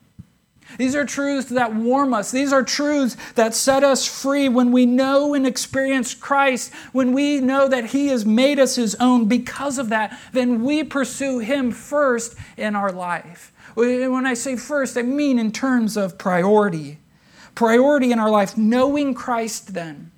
These 0.77 0.95
are 0.95 1.05
truths 1.05 1.49
that 1.49 1.75
warm 1.75 2.13
us. 2.13 2.31
These 2.31 2.53
are 2.53 2.63
truths 2.63 3.17
that 3.37 3.55
set 3.55 3.83
us 3.83 4.07
free 4.07 4.51
when 4.51 4.71
we 4.71 4.85
know 4.85 5.33
and 5.33 5.47
experience 5.47 6.15
Christ, 6.15 6.75
when 6.93 7.13
we 7.13 7.41
know 7.41 7.69
that 7.69 7.87
He 7.87 8.09
has 8.09 8.27
made 8.27 8.59
us 8.59 8.77
His 8.77 8.95
own. 8.97 9.27
Because 9.27 9.79
of 9.79 9.89
that, 9.89 10.19
then 10.33 10.63
we 10.63 10.85
pursue 10.85 11.39
Him 11.39 11.73
first 11.73 12.37
in 12.59 12.77
our 12.77 12.93
life. 12.93 13.53
When 13.75 14.27
I 14.27 14.35
say 14.35 14.57
first, 14.57 14.99
I 14.99 15.03
mean 15.03 15.39
in 15.39 15.53
terms 15.53 15.97
of 15.97 16.19
priority. 16.19 16.99
Priority 17.55 18.13
in 18.13 18.19
our 18.19 18.31
life, 18.31 18.59
knowing 18.59 19.15
Christ 19.15 19.73
then. 19.73 20.11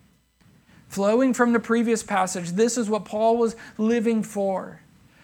Flowing 0.89 1.33
from 1.33 1.53
the 1.53 1.61
previous 1.61 2.03
passage, 2.03 2.51
this 2.51 2.77
is 2.77 2.91
what 2.91 3.05
Paul 3.05 3.37
was 3.37 3.55
living 3.79 4.25
for 4.25 4.80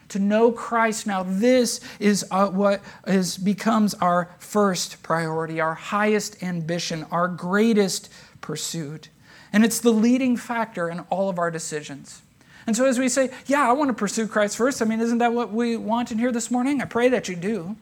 to 0.08 0.18
know 0.18 0.52
Christ 0.52 1.06
now. 1.06 1.22
This 1.22 1.80
is 1.98 2.24
uh, 2.30 2.48
what 2.48 2.80
is, 3.06 3.36
becomes 3.36 3.94
our 3.94 4.30
first 4.38 5.02
priority, 5.02 5.60
our 5.60 5.74
highest 5.74 6.42
ambition, 6.42 7.06
our 7.10 7.28
greatest 7.28 8.12
pursuit. 8.40 9.08
And 9.52 9.64
it's 9.64 9.80
the 9.80 9.92
leading 9.92 10.36
factor 10.36 10.88
in 10.88 11.00
all 11.10 11.28
of 11.28 11.38
our 11.38 11.50
decisions. 11.50 12.22
And 12.66 12.76
so, 12.76 12.84
as 12.84 12.98
we 12.98 13.08
say, 13.08 13.30
Yeah, 13.46 13.68
I 13.68 13.72
want 13.72 13.88
to 13.88 13.94
pursue 13.94 14.26
Christ 14.26 14.56
first, 14.56 14.82
I 14.82 14.84
mean, 14.84 15.00
isn't 15.00 15.18
that 15.18 15.32
what 15.32 15.52
we 15.52 15.76
want 15.76 16.10
in 16.10 16.18
here 16.18 16.32
this 16.32 16.50
morning? 16.50 16.82
I 16.82 16.84
pray 16.84 17.08
that 17.08 17.28
you 17.28 17.36
do. 17.36 17.76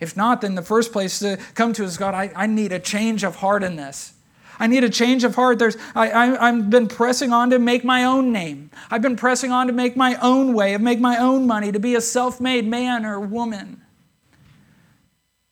If 0.00 0.16
not, 0.16 0.40
then 0.40 0.54
the 0.54 0.62
first 0.62 0.92
place 0.92 1.18
to 1.20 1.38
come 1.54 1.72
to 1.74 1.84
is 1.84 1.96
God, 1.96 2.14
I, 2.14 2.32
I 2.34 2.46
need 2.46 2.72
a 2.72 2.80
change 2.80 3.22
of 3.22 3.36
heart 3.36 3.62
in 3.62 3.76
this. 3.76 4.14
I 4.58 4.66
need 4.66 4.84
a 4.84 4.90
change 4.90 5.24
of 5.24 5.34
heart. 5.34 5.58
There's, 5.58 5.76
I, 5.94 6.10
I, 6.10 6.48
I've 6.48 6.70
been 6.70 6.88
pressing 6.88 7.32
on 7.32 7.50
to 7.50 7.58
make 7.58 7.84
my 7.84 8.04
own 8.04 8.32
name. 8.32 8.70
I've 8.90 9.02
been 9.02 9.16
pressing 9.16 9.52
on 9.52 9.66
to 9.66 9.72
make 9.72 9.96
my 9.96 10.16
own 10.16 10.54
way, 10.54 10.72
to 10.72 10.78
make 10.78 11.00
my 11.00 11.18
own 11.18 11.46
money, 11.46 11.72
to 11.72 11.80
be 11.80 11.94
a 11.94 12.00
self 12.00 12.40
made 12.40 12.66
man 12.66 13.04
or 13.04 13.20
woman. 13.20 13.82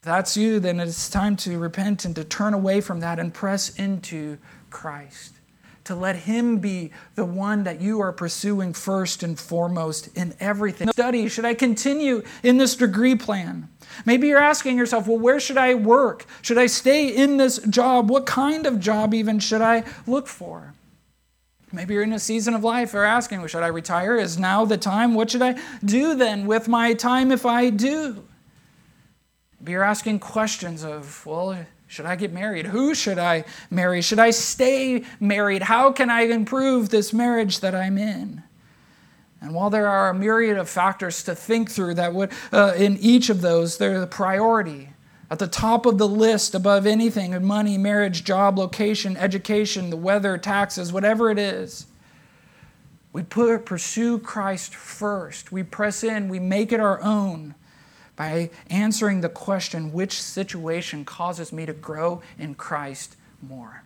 If 0.00 0.06
that's 0.06 0.37
you, 0.37 0.59
then 0.59 0.80
it's 0.80 1.09
time 1.09 1.37
to 1.38 1.59
repent 1.59 2.04
and 2.04 2.14
to 2.16 2.25
turn 2.25 2.54
away 2.54 2.80
from 2.80 3.00
that 3.00 3.18
and 3.18 3.32
press 3.32 3.76
into 3.76 4.38
Christ. 4.71 5.35
To 5.84 5.94
let 5.96 6.14
Him 6.14 6.58
be 6.58 6.92
the 7.16 7.24
one 7.24 7.64
that 7.64 7.80
you 7.80 8.00
are 8.00 8.12
pursuing 8.12 8.72
first 8.72 9.22
and 9.22 9.38
foremost 9.38 10.16
in 10.16 10.34
everything. 10.38 10.88
Study, 10.88 11.28
should 11.28 11.44
I 11.44 11.54
continue 11.54 12.22
in 12.42 12.56
this 12.56 12.76
degree 12.76 13.16
plan? 13.16 13.68
Maybe 14.06 14.28
you're 14.28 14.38
asking 14.38 14.78
yourself, 14.78 15.08
well, 15.08 15.18
where 15.18 15.40
should 15.40 15.58
I 15.58 15.74
work? 15.74 16.24
Should 16.40 16.58
I 16.58 16.66
stay 16.66 17.08
in 17.08 17.36
this 17.36 17.58
job? 17.58 18.10
What 18.10 18.26
kind 18.26 18.66
of 18.66 18.78
job 18.78 19.12
even 19.12 19.38
should 19.38 19.60
I 19.60 19.84
look 20.06 20.28
for? 20.28 20.72
Maybe 21.72 21.94
you're 21.94 22.02
in 22.02 22.12
a 22.12 22.18
season 22.18 22.54
of 22.54 22.62
life 22.62 22.94
or 22.94 23.04
asking, 23.04 23.38
well, 23.38 23.48
should 23.48 23.62
I 23.62 23.68
retire? 23.68 24.16
Is 24.16 24.38
now 24.38 24.64
the 24.64 24.76
time? 24.76 25.14
What 25.14 25.30
should 25.30 25.42
I 25.42 25.58
do 25.84 26.14
then 26.14 26.46
with 26.46 26.68
my 26.68 26.92
time 26.94 27.32
if 27.32 27.46
I 27.46 27.70
do? 27.70 28.22
Maybe 29.58 29.72
you're 29.72 29.82
asking 29.82 30.20
questions 30.20 30.84
of, 30.84 31.24
well, 31.24 31.66
should 31.92 32.06
I 32.06 32.16
get 32.16 32.32
married? 32.32 32.64
Who 32.64 32.94
should 32.94 33.18
I 33.18 33.44
marry? 33.70 34.00
Should 34.00 34.18
I 34.18 34.30
stay 34.30 35.04
married? 35.20 35.61
How 35.61 35.92
can 35.92 36.08
I 36.08 36.22
improve 36.22 36.88
this 36.88 37.12
marriage 37.12 37.61
that 37.61 37.75
I'm 37.75 37.99
in? 37.99 38.42
And 39.42 39.54
while 39.54 39.68
there 39.68 39.87
are 39.87 40.08
a 40.08 40.14
myriad 40.14 40.56
of 40.56 40.70
factors 40.70 41.22
to 41.25 41.34
think 41.34 41.70
through 41.70 41.96
that 41.96 42.14
would, 42.14 42.30
uh, 42.50 42.72
in 42.78 42.96
each 42.96 43.28
of 43.28 43.42
those, 43.42 43.76
they're 43.76 44.00
the 44.00 44.06
priority. 44.06 44.88
At 45.30 45.38
the 45.38 45.46
top 45.46 45.84
of 45.84 45.99
the 45.99 46.08
list, 46.08 46.54
above 46.54 46.87
anything 46.87 47.46
money, 47.46 47.76
marriage, 47.76 48.25
job, 48.25 48.58
location, 48.58 49.14
education, 49.18 49.90
the 49.90 49.99
weather, 49.99 50.38
taxes, 50.38 50.94
whatever 50.94 51.30
it 51.30 51.38
is. 51.38 51.84
We 53.12 53.22
put, 53.22 53.66
pursue 53.66 54.18
Christ 54.18 54.75
first. 54.75 55.52
We 55.52 55.62
press 55.62 56.02
in, 56.02 56.30
we 56.30 56.38
make 56.38 56.72
it 56.72 56.80
our 56.80 57.02
own 57.02 57.54
by 58.16 58.50
answering 58.69 59.21
the 59.21 59.28
question 59.28 59.92
which 59.92 60.21
situation 60.21 61.04
causes 61.04 61.52
me 61.52 61.66
to 61.66 61.73
grow 61.73 62.23
in 62.38 62.54
Christ 62.54 63.16
more? 63.40 63.83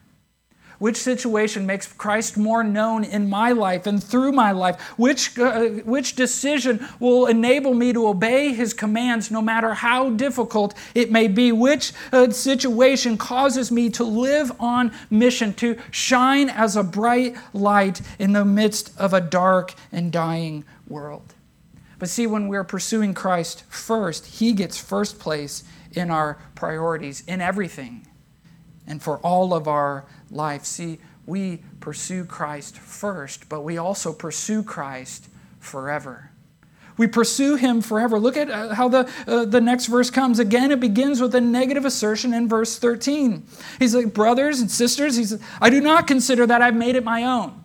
Which 0.78 0.98
situation 0.98 1.64
makes 1.64 1.90
Christ 1.90 2.36
more 2.36 2.62
known 2.62 3.02
in 3.02 3.30
my 3.30 3.52
life 3.52 3.86
and 3.86 4.02
through 4.02 4.32
my 4.32 4.52
life? 4.52 4.80
Which, 4.98 5.38
uh, 5.38 5.68
which 5.84 6.16
decision 6.16 6.86
will 7.00 7.26
enable 7.26 7.72
me 7.72 7.92
to 7.94 8.06
obey 8.06 8.52
his 8.52 8.74
commands 8.74 9.30
no 9.30 9.40
matter 9.40 9.72
how 9.72 10.10
difficult 10.10 10.74
it 10.94 11.10
may 11.10 11.28
be? 11.28 11.50
Which 11.50 11.92
uh, 12.12 12.30
situation 12.30 13.16
causes 13.16 13.72
me 13.72 13.88
to 13.90 14.04
live 14.04 14.52
on 14.60 14.92
mission, 15.08 15.54
to 15.54 15.78
shine 15.90 16.50
as 16.50 16.76
a 16.76 16.82
bright 16.82 17.36
light 17.54 18.02
in 18.18 18.32
the 18.32 18.44
midst 18.44 18.92
of 18.98 19.14
a 19.14 19.20
dark 19.20 19.72
and 19.90 20.12
dying 20.12 20.64
world? 20.86 21.35
But 21.98 22.08
see, 22.08 22.26
when 22.26 22.48
we're 22.48 22.64
pursuing 22.64 23.14
Christ 23.14 23.64
first, 23.68 24.26
he 24.26 24.52
gets 24.52 24.78
first 24.78 25.18
place 25.18 25.64
in 25.92 26.10
our 26.10 26.38
priorities, 26.54 27.22
in 27.26 27.40
everything, 27.40 28.06
and 28.86 29.02
for 29.02 29.18
all 29.18 29.54
of 29.54 29.66
our 29.66 30.04
life. 30.30 30.64
See, 30.64 30.98
we 31.24 31.62
pursue 31.80 32.24
Christ 32.24 32.78
first, 32.78 33.48
but 33.48 33.62
we 33.62 33.78
also 33.78 34.12
pursue 34.12 34.62
Christ 34.62 35.28
forever. 35.58 36.30
We 36.96 37.06
pursue 37.06 37.56
him 37.56 37.82
forever. 37.82 38.18
Look 38.18 38.36
at 38.36 38.50
uh, 38.50 38.74
how 38.74 38.88
the, 38.88 39.10
uh, 39.26 39.44
the 39.44 39.60
next 39.60 39.86
verse 39.86 40.08
comes. 40.08 40.38
Again, 40.38 40.70
it 40.70 40.80
begins 40.80 41.20
with 41.20 41.34
a 41.34 41.40
negative 41.40 41.84
assertion 41.84 42.32
in 42.32 42.48
verse 42.48 42.78
13. 42.78 43.46
He's 43.78 43.94
like, 43.94 44.14
Brothers 44.14 44.60
and 44.60 44.70
sisters, 44.70 45.16
he's, 45.16 45.38
I 45.60 45.68
do 45.68 45.80
not 45.80 46.06
consider 46.06 46.46
that 46.46 46.62
I've 46.62 46.76
made 46.76 46.96
it 46.96 47.04
my 47.04 47.24
own. 47.24 47.64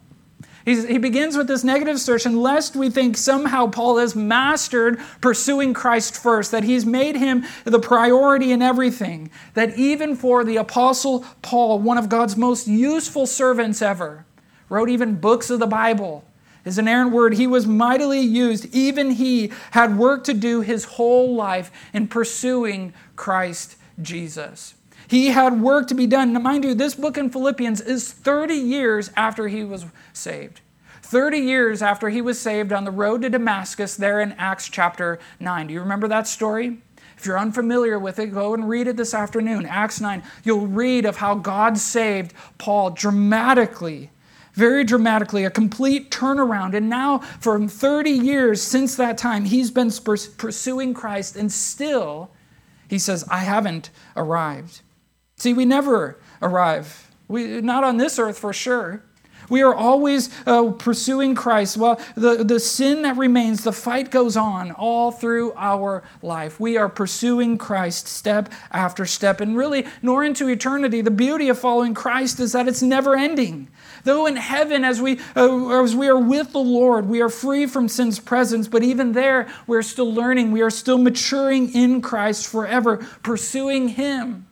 He's, 0.66 0.88
he 0.88 0.98
begins 0.98 1.36
with 1.36 1.48
this 1.48 1.64
negative 1.64 1.96
assertion, 1.96 2.40
lest 2.40 2.76
we 2.76 2.90
think 2.90 3.18
somehow 3.18 3.68
Paul 3.68 3.98
has 3.98 4.16
mastered 4.16 5.00
pursuing 5.20 5.74
Christ 5.74 6.16
first, 6.16 6.52
that 6.52 6.64
he's 6.64 6.86
made 6.86 7.16
him 7.16 7.46
the 7.64 7.80
priority 7.80 8.52
in 8.52 8.62
everything. 8.62 9.32
That 9.56 9.78
even 9.78 10.16
for 10.16 10.44
the 10.44 10.58
Apostle 10.58 11.26
Paul, 11.42 11.80
one 11.80 11.98
of 11.98 12.10
God's 12.10 12.38
most 12.38 12.68
useful 12.68 13.26
servants 13.26 13.82
ever, 13.82 14.26
wrote 14.70 14.90
even 14.90 15.16
books 15.16 15.50
of 15.50 15.60
the 15.60 15.68
Bible, 15.68 16.24
is 16.64 16.78
an 16.78 16.88
errant 16.88 17.12
word. 17.12 17.34
He 17.34 17.48
was 17.48 17.66
mightily 17.66 18.22
used. 18.22 18.68
Even 18.74 19.12
he 19.12 19.52
had 19.72 19.98
work 19.98 20.24
to 20.26 20.34
do 20.34 20.62
his 20.62 20.86
whole 20.86 21.34
life 21.34 21.72
in 21.94 22.08
pursuing 22.08 22.94
Christ 23.16 23.78
Jesus. 24.02 24.76
He 25.12 25.28
had 25.28 25.60
work 25.60 25.90
to 25.90 25.94
be 25.94 26.08
done. 26.08 26.32
Now, 26.32 26.40
mind 26.40 26.64
you, 26.64 26.74
this 26.74 26.96
book 26.96 27.18
in 27.18 27.30
Philippians 27.30 27.82
is 27.82 28.14
30 28.14 28.54
years 28.54 29.12
after 29.18 29.50
he 29.50 29.62
was 29.62 29.86
saved. 30.14 30.62
30 31.02 31.38
years 31.38 31.82
after 31.82 32.08
he 32.08 32.22
was 32.22 32.40
saved 32.40 32.72
on 32.72 32.86
the 32.86 32.92
road 32.92 33.24
to 33.24 33.30
Damascus, 33.30 33.98
there 33.98 34.22
in 34.22 34.32
Acts 34.38 34.70
chapter 34.70 35.20
9. 35.42 35.68
Do 35.68 35.74
you 35.74 35.82
remember 35.82 36.08
that 36.08 36.28
story? 36.28 36.78
If 37.18 37.26
you're 37.26 37.38
unfamiliar 37.38 38.00
with 38.00 38.20
it, 38.20 38.28
go 38.28 38.54
and 38.54 38.70
read 38.70 38.88
it 38.88 38.96
this 38.96 39.14
afternoon. 39.14 39.66
Acts 39.66 40.00
9. 40.00 40.24
You'll 40.46 40.68
read 40.68 41.04
of 41.04 41.18
how 41.18 41.36
God 41.36 41.78
saved 41.78 42.34
Paul 42.58 42.92
dramatically, 42.92 44.12
very 44.54 44.86
dramatically, 44.86 45.44
a 45.44 45.52
complete 45.52 46.10
turnaround. 46.10 46.74
And 46.74 46.90
now, 46.90 47.18
for 47.42 47.68
30 47.68 48.12
years 48.12 48.62
since 48.62 48.96
that 48.96 49.18
time, 49.18 49.44
he's 49.44 49.72
been 49.72 49.92
pursuing 49.92 50.94
Christ, 50.94 51.36
and 51.36 51.52
still, 51.52 52.32
he 52.88 52.98
says, 52.98 53.26
I 53.30 53.40
haven't 53.40 53.90
arrived. 54.16 54.84
See, 55.42 55.54
we 55.54 55.66
never 55.66 56.20
arrive. 56.40 57.10
We, 57.28 57.62
not 57.62 57.84
on 57.84 57.98
this 57.98 58.20
earth 58.20 58.38
for 58.38 58.54
sure. 58.54 59.02
We 59.50 59.64
are 59.64 59.74
always 59.74 60.30
uh, 60.46 60.70
pursuing 60.74 61.34
Christ. 61.34 61.78
Well, 61.78 62.00
the, 62.14 62.44
the 62.44 62.60
sin 62.60 63.02
that 63.02 63.18
remains, 63.18 63.64
the 63.64 63.72
fight 63.72 64.12
goes 64.12 64.38
on 64.38 64.70
all 64.72 65.12
through 65.12 65.54
our 65.58 66.04
life. 66.22 66.60
We 66.60 66.78
are 66.78 66.88
pursuing 66.88 67.58
Christ 67.58 68.08
step 68.08 68.54
after 68.72 69.04
step. 69.08 69.42
And 69.42 69.58
really, 69.58 69.88
nor 70.04 70.24
into 70.24 70.48
eternity, 70.48 71.02
the 71.02 71.10
beauty 71.10 71.50
of 71.50 71.58
following 71.58 71.96
Christ 71.96 72.40
is 72.40 72.52
that 72.52 72.68
it's 72.68 72.84
never 72.84 73.16
ending. 73.16 73.68
Though 74.04 74.28
in 74.28 74.36
heaven, 74.36 74.86
as 74.86 75.02
we, 75.02 75.20
uh, 75.36 75.82
as 75.84 75.96
we 75.96 76.08
are 76.08 76.20
with 76.20 76.52
the 76.52 76.60
Lord, 76.60 77.08
we 77.08 77.20
are 77.20 77.30
free 77.30 77.66
from 77.66 77.88
sin's 77.88 78.20
presence, 78.20 78.68
but 78.68 78.84
even 78.84 79.14
there, 79.14 79.52
we're 79.66 79.82
still 79.82 80.14
learning. 80.14 80.52
We 80.52 80.62
are 80.62 80.70
still 80.70 81.00
maturing 81.00 81.74
in 81.74 82.00
Christ 82.00 82.46
forever, 82.46 82.98
pursuing 83.24 83.88
Him. 83.88 84.46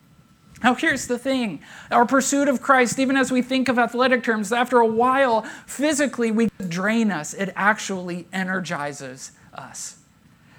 Now, 0.62 0.76
here's 0.76 1.08
the 1.08 1.18
thing 1.18 1.62
our 1.92 2.06
pursuit 2.06 2.48
of 2.48 2.62
Christ, 2.62 3.00
even 3.00 3.16
as 3.16 3.32
we 3.32 3.42
think 3.42 3.70
of 3.70 3.80
athletic 3.80 4.24
terms, 4.24 4.52
after 4.52 4.80
a 4.80 4.86
while, 4.86 5.44
physically, 5.66 6.32
we 6.32 6.50
drain 6.68 7.12
us. 7.12 7.34
It 7.34 7.54
actually 7.56 8.28
energizes 8.34 9.32
us. 9.54 10.00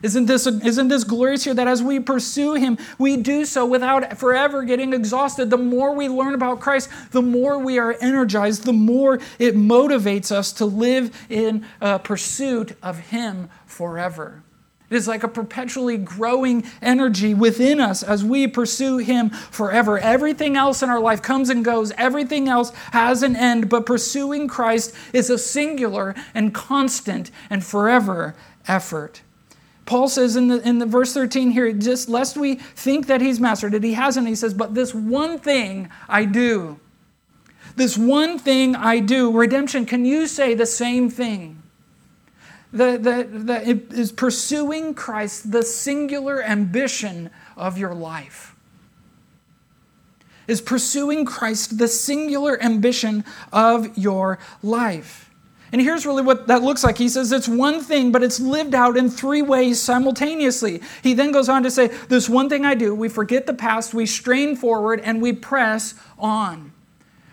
Isn't 0.02 0.26
this, 0.26 0.47
isn't 0.47 0.88
this 0.88 1.04
glorious 1.04 1.45
here 1.45 1.52
that 1.52 1.69
as 1.69 1.83
we 1.83 2.00
pursue 2.00 2.54
Him, 2.54 2.78
we 2.99 3.19
do 3.19 3.45
so 3.45 3.66
without 3.66 4.16
forever 4.19 4.62
getting 4.62 4.95
exhausted? 4.95 5.50
The 5.50 5.59
more 5.59 5.95
we 5.95 6.09
learn 6.09 6.33
about 6.33 6.61
Christ, 6.61 6.88
the 7.11 7.21
more 7.21 7.59
we 7.59 7.78
are 7.78 7.95
energized, 8.00 8.64
the 8.64 8.73
more 8.73 9.21
it 9.38 9.54
motivates 9.54 10.33
us 10.33 10.52
to 10.54 10.64
live 10.64 11.14
in 11.28 11.66
uh, 11.83 11.99
pursuit 11.99 12.76
of 12.83 12.99
Him 12.99 13.50
forever. 13.66 14.42
It 14.90 14.97
is 14.97 15.06
like 15.06 15.23
a 15.23 15.28
perpetually 15.28 15.97
growing 15.97 16.64
energy 16.82 17.32
within 17.32 17.80
us 17.80 18.02
as 18.02 18.25
we 18.25 18.49
pursue 18.49 18.99
Him 18.99 19.30
forever. 19.30 20.00
Everything 20.00 20.56
else 20.56 20.82
in 20.82 20.90
our 20.90 20.99
life 20.99 21.23
comes 21.23 21.49
and 21.49 21.64
goes, 21.64 21.92
everything 21.92 22.49
else 22.49 22.73
has 22.92 23.23
an 23.23 23.37
end, 23.37 23.68
but 23.68 23.87
pursuing 23.87 24.49
Christ 24.49 24.92
is 25.12 25.30
a 25.30 25.38
singular 25.38 26.16
and 26.35 26.52
constant 26.52 27.30
and 27.49 27.64
forever 27.64 28.35
effort. 28.66 29.23
Paul 29.87 30.09
says 30.09 30.35
in 30.35 30.49
the, 30.49 30.68
in 30.68 30.78
the 30.78 30.87
verse 30.87 31.14
13 31.14 31.52
here, 31.52 31.73
just 31.73 32.09
lest 32.09 32.37
we 32.37 32.56
think 32.56 33.06
that 33.06 33.20
he's 33.20 33.40
mastered 33.40 33.75
it, 33.75 33.85
he 33.85 33.94
hasn't. 33.94 34.26
He 34.26 34.35
says, 34.35 34.54
But 34.54 34.75
this 34.75 34.92
one 34.92 35.38
thing 35.38 35.88
I 36.09 36.25
do. 36.25 36.80
This 37.76 37.97
one 37.97 38.38
thing 38.38 38.75
I 38.75 38.99
do. 38.99 39.30
Redemption, 39.30 39.87
can 39.87 40.04
you 40.04 40.26
say 40.26 40.54
the 40.54 40.66
same 40.66 41.11
thing? 41.11 41.60
That, 42.72 43.02
that, 43.02 43.46
that 43.46 43.66
is 43.66 44.12
pursuing 44.12 44.94
Christ 44.94 45.50
the 45.50 45.62
singular 45.62 46.42
ambition 46.42 47.30
of 47.56 47.76
your 47.76 47.94
life. 47.94 48.54
Is 50.46 50.60
pursuing 50.60 51.24
Christ 51.24 51.78
the 51.78 51.88
singular 51.88 52.62
ambition 52.62 53.24
of 53.52 53.98
your 53.98 54.38
life. 54.62 55.30
And 55.72 55.80
here's 55.80 56.04
really 56.04 56.22
what 56.22 56.48
that 56.48 56.62
looks 56.62 56.82
like. 56.82 56.98
He 56.98 57.08
says 57.08 57.30
it's 57.30 57.48
one 57.48 57.80
thing, 57.80 58.10
but 58.10 58.22
it's 58.22 58.40
lived 58.40 58.74
out 58.74 58.96
in 58.96 59.08
three 59.08 59.42
ways 59.42 59.80
simultaneously. 59.80 60.80
He 61.02 61.14
then 61.14 61.30
goes 61.30 61.48
on 61.48 61.62
to 61.62 61.70
say, 61.70 61.88
This 62.08 62.28
one 62.28 62.48
thing 62.48 62.64
I 62.64 62.74
do, 62.74 62.94
we 62.94 63.08
forget 63.08 63.46
the 63.46 63.54
past, 63.54 63.94
we 63.94 64.06
strain 64.06 64.56
forward, 64.56 65.00
and 65.00 65.22
we 65.22 65.32
press 65.32 65.94
on. 66.18 66.69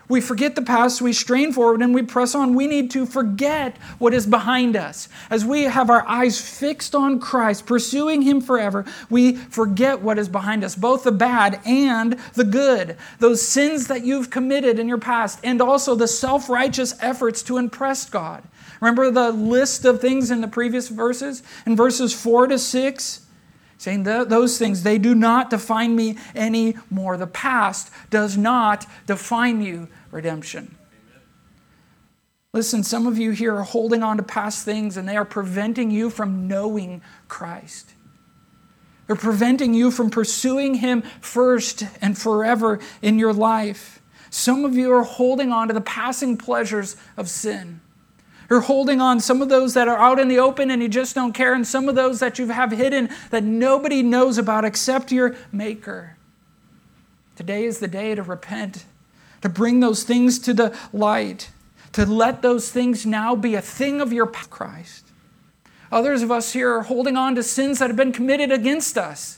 We 0.08 0.22
forget 0.22 0.54
the 0.54 0.62
past, 0.62 1.02
we 1.02 1.12
strain 1.12 1.52
forward, 1.52 1.82
and 1.82 1.94
we 1.94 2.02
press 2.02 2.34
on. 2.34 2.54
We 2.54 2.66
need 2.66 2.90
to 2.92 3.04
forget 3.04 3.76
what 3.98 4.14
is 4.14 4.26
behind 4.26 4.74
us. 4.74 5.08
As 5.28 5.44
we 5.44 5.64
have 5.64 5.90
our 5.90 6.06
eyes 6.08 6.40
fixed 6.40 6.94
on 6.94 7.20
Christ, 7.20 7.66
pursuing 7.66 8.22
Him 8.22 8.40
forever, 8.40 8.86
we 9.10 9.36
forget 9.36 10.00
what 10.00 10.18
is 10.18 10.28
behind 10.28 10.64
us, 10.64 10.74
both 10.74 11.04
the 11.04 11.12
bad 11.12 11.60
and 11.66 12.18
the 12.34 12.44
good. 12.44 12.96
Those 13.18 13.46
sins 13.46 13.86
that 13.88 14.04
you've 14.04 14.30
committed 14.30 14.78
in 14.78 14.88
your 14.88 14.98
past, 14.98 15.40
and 15.44 15.60
also 15.60 15.94
the 15.94 16.08
self 16.08 16.48
righteous 16.48 16.94
efforts 17.00 17.42
to 17.42 17.58
impress 17.58 18.08
God. 18.08 18.42
Remember 18.80 19.10
the 19.10 19.30
list 19.30 19.84
of 19.84 20.00
things 20.00 20.30
in 20.30 20.40
the 20.40 20.48
previous 20.48 20.88
verses? 20.88 21.42
In 21.66 21.76
verses 21.76 22.14
4 22.14 22.46
to 22.46 22.58
6? 22.58 23.27
Saying 23.78 24.02
those 24.02 24.58
things 24.58 24.82
they 24.82 24.98
do 24.98 25.14
not 25.14 25.50
define 25.50 25.96
me 25.96 26.18
anymore 26.34 27.16
the 27.16 27.26
past 27.26 27.90
does 28.10 28.36
not 28.36 28.86
define 29.06 29.62
you 29.62 29.88
redemption. 30.10 30.76
Listen, 32.52 32.82
some 32.82 33.06
of 33.06 33.18
you 33.18 33.30
here 33.30 33.54
are 33.56 33.62
holding 33.62 34.02
on 34.02 34.16
to 34.16 34.22
past 34.22 34.64
things 34.64 34.96
and 34.96 35.08
they 35.08 35.16
are 35.16 35.24
preventing 35.24 35.90
you 35.90 36.10
from 36.10 36.48
knowing 36.48 37.02
Christ. 37.28 37.92
They're 39.06 39.16
preventing 39.16 39.74
you 39.74 39.90
from 39.90 40.10
pursuing 40.10 40.74
Him 40.74 41.02
first 41.20 41.84
and 42.00 42.16
forever 42.16 42.80
in 43.00 43.18
your 43.18 43.32
life. 43.32 44.02
Some 44.30 44.64
of 44.64 44.76
you 44.76 44.92
are 44.92 45.02
holding 45.02 45.52
on 45.52 45.68
to 45.68 45.74
the 45.74 45.80
passing 45.80 46.36
pleasures 46.36 46.96
of 47.16 47.28
sin. 47.28 47.80
You're 48.50 48.60
holding 48.60 49.00
on 49.00 49.20
some 49.20 49.42
of 49.42 49.48
those 49.48 49.74
that 49.74 49.88
are 49.88 49.98
out 49.98 50.18
in 50.18 50.28
the 50.28 50.38
open 50.38 50.70
and 50.70 50.80
you 50.80 50.88
just 50.88 51.14
don't 51.14 51.32
care, 51.32 51.52
and 51.54 51.66
some 51.66 51.88
of 51.88 51.94
those 51.94 52.20
that 52.20 52.38
you 52.38 52.48
have 52.48 52.72
hidden 52.72 53.10
that 53.30 53.44
nobody 53.44 54.02
knows 54.02 54.38
about 54.38 54.64
except 54.64 55.12
your 55.12 55.36
Maker. 55.52 56.16
Today 57.36 57.64
is 57.64 57.78
the 57.78 57.88
day 57.88 58.14
to 58.14 58.22
repent 58.22 58.84
to 59.40 59.48
bring 59.48 59.80
those 59.80 60.02
things 60.02 60.38
to 60.40 60.54
the 60.54 60.76
light, 60.92 61.50
to 61.92 62.04
let 62.06 62.42
those 62.42 62.70
things 62.70 63.06
now 63.06 63.34
be 63.34 63.54
a 63.54 63.60
thing 63.60 64.00
of 64.00 64.12
your 64.12 64.26
Christ. 64.26 65.06
Others 65.90 66.22
of 66.22 66.30
us 66.30 66.52
here 66.52 66.74
are 66.74 66.82
holding 66.82 67.16
on 67.16 67.34
to 67.34 67.42
sins 67.42 67.78
that 67.78 67.88
have 67.88 67.96
been 67.96 68.12
committed 68.12 68.52
against 68.52 68.98
us. 68.98 69.37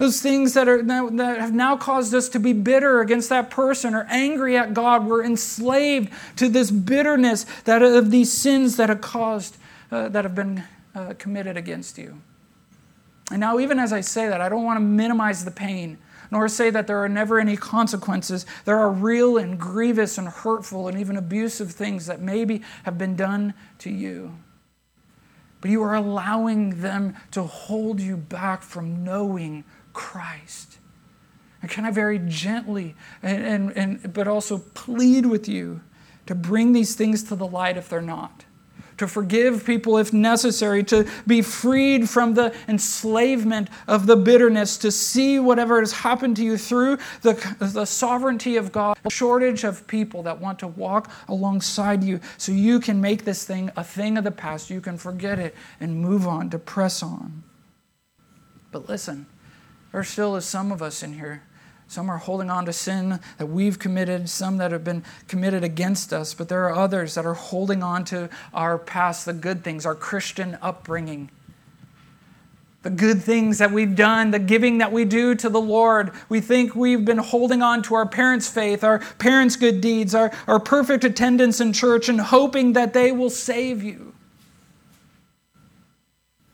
Those 0.00 0.22
things 0.22 0.54
that, 0.54 0.66
are, 0.66 0.82
that 0.82 1.40
have 1.40 1.52
now 1.52 1.76
caused 1.76 2.14
us 2.14 2.30
to 2.30 2.40
be 2.40 2.54
bitter 2.54 3.02
against 3.02 3.28
that 3.28 3.50
person 3.50 3.94
or 3.94 4.06
angry 4.08 4.56
at 4.56 4.72
God. 4.72 5.06
We're 5.06 5.22
enslaved 5.22 6.10
to 6.36 6.48
this 6.48 6.70
bitterness 6.70 7.44
that 7.64 7.82
of 7.82 8.10
these 8.10 8.32
sins 8.32 8.78
that 8.78 8.88
have 8.88 9.02
caused, 9.02 9.58
uh, 9.92 10.08
that 10.08 10.24
have 10.24 10.34
been 10.34 10.64
uh, 10.94 11.12
committed 11.18 11.58
against 11.58 11.98
you. 11.98 12.18
And 13.30 13.40
now, 13.40 13.58
even 13.58 13.78
as 13.78 13.92
I 13.92 14.00
say 14.00 14.26
that, 14.26 14.40
I 14.40 14.48
don't 14.48 14.64
want 14.64 14.78
to 14.78 14.80
minimize 14.80 15.44
the 15.44 15.50
pain 15.50 15.98
nor 16.30 16.48
say 16.48 16.70
that 16.70 16.86
there 16.86 17.02
are 17.02 17.08
never 17.08 17.40
any 17.40 17.56
consequences. 17.56 18.46
There 18.64 18.78
are 18.78 18.90
real 18.90 19.36
and 19.36 19.58
grievous 19.58 20.16
and 20.16 20.28
hurtful 20.28 20.88
and 20.88 20.98
even 20.98 21.16
abusive 21.16 21.72
things 21.72 22.06
that 22.06 22.20
maybe 22.20 22.62
have 22.84 22.96
been 22.96 23.16
done 23.16 23.52
to 23.80 23.90
you. 23.90 24.38
But 25.60 25.70
you 25.70 25.82
are 25.82 25.94
allowing 25.94 26.80
them 26.80 27.16
to 27.32 27.42
hold 27.42 28.00
you 28.00 28.16
back 28.16 28.62
from 28.62 29.04
knowing 29.04 29.64
Christ. 29.92 30.78
And 31.62 31.70
can 31.70 31.84
I 31.84 31.90
very 31.90 32.18
gently 32.18 32.94
and, 33.22 33.44
and, 33.44 33.76
and 33.76 34.12
but 34.12 34.26
also 34.26 34.58
plead 34.58 35.26
with 35.26 35.48
you 35.48 35.82
to 36.26 36.34
bring 36.34 36.72
these 36.72 36.94
things 36.94 37.22
to 37.24 37.36
the 37.36 37.46
light 37.46 37.76
if 37.76 37.88
they're 37.88 38.00
not? 38.00 38.44
to 39.00 39.08
forgive 39.08 39.64
people 39.64 39.96
if 39.96 40.12
necessary, 40.12 40.84
to 40.84 41.08
be 41.26 41.40
freed 41.40 42.06
from 42.06 42.34
the 42.34 42.54
enslavement 42.68 43.70
of 43.88 44.04
the 44.06 44.14
bitterness, 44.14 44.76
to 44.76 44.90
see 44.90 45.40
whatever 45.40 45.80
has 45.80 45.90
happened 45.90 46.36
to 46.36 46.44
you 46.44 46.58
through 46.58 46.98
the, 47.22 47.32
the 47.60 47.86
sovereignty 47.86 48.58
of 48.58 48.70
God, 48.72 48.98
shortage 49.08 49.64
of 49.64 49.86
people 49.86 50.22
that 50.24 50.38
want 50.38 50.58
to 50.58 50.66
walk 50.66 51.10
alongside 51.28 52.04
you 52.04 52.20
so 52.36 52.52
you 52.52 52.78
can 52.78 53.00
make 53.00 53.24
this 53.24 53.46
thing 53.46 53.70
a 53.74 53.82
thing 53.82 54.18
of 54.18 54.24
the 54.24 54.30
past. 54.30 54.68
You 54.68 54.82
can 54.82 54.98
forget 54.98 55.38
it 55.38 55.54
and 55.80 55.98
move 55.98 56.28
on, 56.28 56.50
to 56.50 56.58
press 56.58 57.02
on. 57.02 57.42
But 58.70 58.86
listen, 58.86 59.24
there 59.92 60.04
still 60.04 60.36
is 60.36 60.44
some 60.44 60.72
of 60.72 60.82
us 60.82 61.02
in 61.02 61.14
here 61.14 61.42
some 61.90 62.08
are 62.08 62.18
holding 62.18 62.50
on 62.50 62.66
to 62.66 62.72
sin 62.72 63.18
that 63.38 63.46
we've 63.46 63.80
committed, 63.80 64.28
some 64.28 64.58
that 64.58 64.70
have 64.70 64.84
been 64.84 65.02
committed 65.26 65.64
against 65.64 66.12
us, 66.12 66.34
but 66.34 66.48
there 66.48 66.64
are 66.66 66.72
others 66.72 67.16
that 67.16 67.26
are 67.26 67.34
holding 67.34 67.82
on 67.82 68.04
to 68.04 68.30
our 68.54 68.78
past, 68.78 69.26
the 69.26 69.32
good 69.32 69.64
things, 69.64 69.84
our 69.84 69.96
Christian 69.96 70.56
upbringing. 70.62 71.30
The 72.82 72.90
good 72.90 73.20
things 73.20 73.58
that 73.58 73.72
we've 73.72 73.96
done, 73.96 74.30
the 74.30 74.38
giving 74.38 74.78
that 74.78 74.92
we 74.92 75.04
do 75.04 75.34
to 75.34 75.48
the 75.48 75.60
Lord. 75.60 76.12
We 76.28 76.40
think 76.40 76.76
we've 76.76 77.04
been 77.04 77.18
holding 77.18 77.60
on 77.60 77.82
to 77.82 77.96
our 77.96 78.06
parents' 78.06 78.48
faith, 78.48 78.84
our 78.84 79.00
parents' 79.18 79.56
good 79.56 79.80
deeds, 79.80 80.14
our, 80.14 80.30
our 80.46 80.60
perfect 80.60 81.02
attendance 81.02 81.60
in 81.60 81.72
church, 81.72 82.08
and 82.08 82.20
hoping 82.20 82.74
that 82.74 82.92
they 82.92 83.10
will 83.10 83.30
save 83.30 83.82
you. 83.82 84.14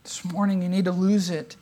This 0.03 0.25
morning, 0.25 0.62
you 0.62 0.70
need 0.70 0.87
to 0.87 0.92
lose 0.92 1.29
it. 1.29 1.57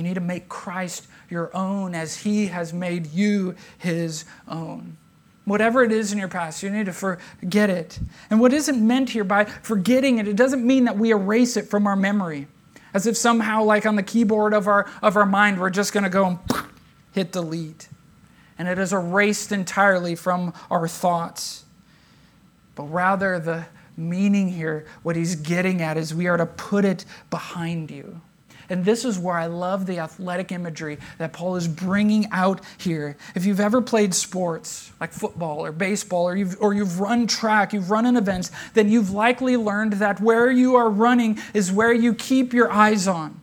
You 0.00 0.04
need 0.04 0.14
to 0.14 0.22
make 0.22 0.48
Christ 0.48 1.08
your 1.28 1.54
own 1.54 1.94
as 1.94 2.16
He 2.16 2.46
has 2.46 2.72
made 2.72 3.08
you 3.08 3.54
His 3.76 4.24
own. 4.48 4.96
Whatever 5.44 5.84
it 5.84 5.92
is 5.92 6.10
in 6.10 6.18
your 6.18 6.26
past, 6.26 6.62
you 6.62 6.70
need 6.70 6.86
to 6.86 6.92
forget 6.94 7.68
it. 7.68 7.98
And 8.30 8.40
what 8.40 8.54
isn't 8.54 8.80
meant 8.80 9.10
here 9.10 9.24
by 9.24 9.44
forgetting 9.44 10.16
it, 10.16 10.26
it 10.26 10.36
doesn't 10.36 10.66
mean 10.66 10.84
that 10.84 10.96
we 10.96 11.10
erase 11.10 11.58
it 11.58 11.68
from 11.68 11.86
our 11.86 11.96
memory. 11.96 12.46
As 12.94 13.06
if 13.06 13.14
somehow, 13.14 13.62
like 13.62 13.84
on 13.84 13.96
the 13.96 14.02
keyboard 14.02 14.54
of 14.54 14.68
our, 14.68 14.90
of 15.02 15.18
our 15.18 15.26
mind, 15.26 15.60
we're 15.60 15.68
just 15.68 15.92
going 15.92 16.04
to 16.04 16.08
go 16.08 16.24
and 16.24 16.38
hit 17.12 17.30
delete. 17.32 17.90
And 18.58 18.68
it 18.68 18.78
is 18.78 18.94
erased 18.94 19.52
entirely 19.52 20.14
from 20.14 20.54
our 20.70 20.88
thoughts. 20.88 21.66
But 22.74 22.84
rather, 22.84 23.38
the 23.38 23.66
meaning 23.98 24.48
here, 24.48 24.86
what 25.02 25.14
he's 25.14 25.36
getting 25.36 25.82
at, 25.82 25.98
is 25.98 26.14
we 26.14 26.26
are 26.26 26.38
to 26.38 26.46
put 26.46 26.86
it 26.86 27.04
behind 27.28 27.90
you. 27.90 28.22
And 28.70 28.84
this 28.84 29.04
is 29.04 29.18
where 29.18 29.36
I 29.36 29.46
love 29.46 29.84
the 29.84 29.98
athletic 29.98 30.52
imagery 30.52 30.98
that 31.18 31.32
Paul 31.32 31.56
is 31.56 31.68
bringing 31.68 32.28
out 32.30 32.60
here. 32.78 33.16
If 33.34 33.44
you've 33.44 33.60
ever 33.60 33.82
played 33.82 34.14
sports 34.14 34.92
like 35.00 35.12
football 35.12 35.64
or 35.64 35.72
baseball, 35.72 36.28
or 36.28 36.36
you've, 36.36 36.56
or 36.60 36.72
you've 36.72 37.00
run 37.00 37.26
track, 37.26 37.72
you've 37.72 37.90
run 37.90 38.06
in 38.06 38.16
events, 38.16 38.50
then 38.74 38.88
you've 38.88 39.10
likely 39.10 39.56
learned 39.56 39.94
that 39.94 40.20
where 40.20 40.50
you 40.50 40.76
are 40.76 40.88
running 40.88 41.38
is 41.52 41.72
where 41.72 41.92
you 41.92 42.14
keep 42.14 42.52
your 42.52 42.70
eyes 42.70 43.08
on. 43.08 43.39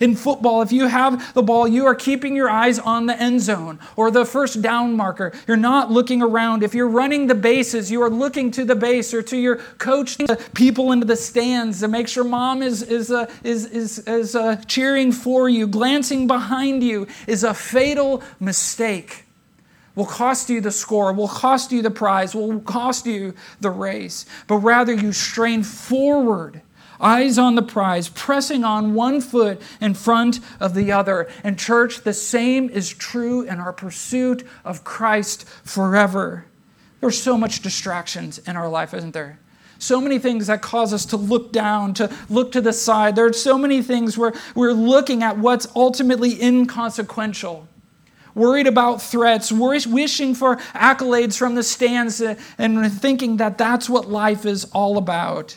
In 0.00 0.16
football, 0.16 0.62
if 0.62 0.72
you 0.72 0.88
have 0.88 1.34
the 1.34 1.42
ball, 1.42 1.68
you 1.68 1.86
are 1.86 1.94
keeping 1.94 2.34
your 2.34 2.50
eyes 2.50 2.78
on 2.78 3.06
the 3.06 3.20
end 3.20 3.40
zone 3.40 3.78
or 3.96 4.10
the 4.10 4.24
first 4.24 4.62
down 4.62 4.96
marker. 4.96 5.32
You're 5.46 5.56
not 5.56 5.90
looking 5.90 6.22
around. 6.22 6.62
If 6.62 6.74
you're 6.74 6.88
running 6.88 7.26
the 7.26 7.34
bases, 7.34 7.90
you 7.90 8.02
are 8.02 8.10
looking 8.10 8.50
to 8.52 8.64
the 8.64 8.74
base 8.74 9.14
or 9.14 9.22
to 9.22 9.36
your 9.36 9.56
coach, 9.78 10.16
the 10.16 10.42
people 10.54 10.92
into 10.92 11.06
the 11.06 11.16
stands 11.16 11.80
to 11.80 11.88
make 11.88 12.08
sure 12.08 12.24
mom 12.24 12.62
is, 12.62 12.82
is, 12.82 13.10
uh, 13.10 13.30
is, 13.42 13.66
is, 13.66 13.98
is 14.00 14.34
uh, 14.34 14.56
cheering 14.66 15.12
for 15.12 15.48
you. 15.48 15.66
Glancing 15.66 16.26
behind 16.26 16.82
you 16.82 17.06
is 17.26 17.44
a 17.44 17.54
fatal 17.54 18.22
mistake 18.40 19.24
will 19.94 20.06
cost 20.06 20.50
you 20.50 20.60
the 20.60 20.70
score, 20.70 21.12
will 21.12 21.28
cost 21.28 21.70
you 21.70 21.80
the 21.80 21.90
prize, 21.90 22.34
will 22.34 22.60
cost 22.60 23.06
you 23.06 23.34
the 23.60 23.70
race, 23.70 24.26
but 24.46 24.56
rather 24.56 24.92
you 24.92 25.12
strain 25.12 25.62
forward 25.62 26.62
eyes 27.00 27.38
on 27.38 27.54
the 27.54 27.62
prize, 27.62 28.08
pressing 28.08 28.64
on 28.64 28.94
one 28.94 29.20
foot 29.20 29.60
in 29.80 29.94
front 29.94 30.40
of 30.60 30.74
the 30.74 30.92
other. 30.92 31.28
And, 31.42 31.58
church, 31.58 32.02
the 32.02 32.12
same 32.12 32.68
is 32.70 32.88
true 32.88 33.42
in 33.42 33.60
our 33.60 33.72
pursuit 33.72 34.46
of 34.64 34.84
Christ 34.84 35.46
forever. 35.64 36.46
There's 37.00 37.20
so 37.20 37.36
much 37.36 37.60
distractions 37.60 38.38
in 38.38 38.56
our 38.56 38.68
life, 38.68 38.94
isn't 38.94 39.12
there? 39.12 39.38
So 39.78 40.00
many 40.00 40.18
things 40.18 40.46
that 40.46 40.62
cause 40.62 40.94
us 40.94 41.04
to 41.06 41.16
look 41.16 41.52
down, 41.52 41.94
to 41.94 42.10
look 42.30 42.52
to 42.52 42.60
the 42.60 42.72
side. 42.72 43.16
There 43.16 43.26
are 43.26 43.32
so 43.32 43.58
many 43.58 43.82
things 43.82 44.16
where 44.16 44.32
we're 44.54 44.72
looking 44.72 45.22
at 45.22 45.36
what's 45.36 45.66
ultimately 45.74 46.40
inconsequential 46.40 47.68
worried 48.34 48.66
about 48.66 49.00
threats, 49.00 49.52
wishing 49.52 50.34
for 50.34 50.56
accolades 50.74 51.36
from 51.36 51.54
the 51.54 51.62
stands, 51.62 52.20
and 52.20 52.92
thinking 52.92 53.36
that 53.36 53.58
that's 53.58 53.88
what 53.88 54.10
life 54.10 54.44
is 54.44 54.64
all 54.72 54.98
about. 54.98 55.56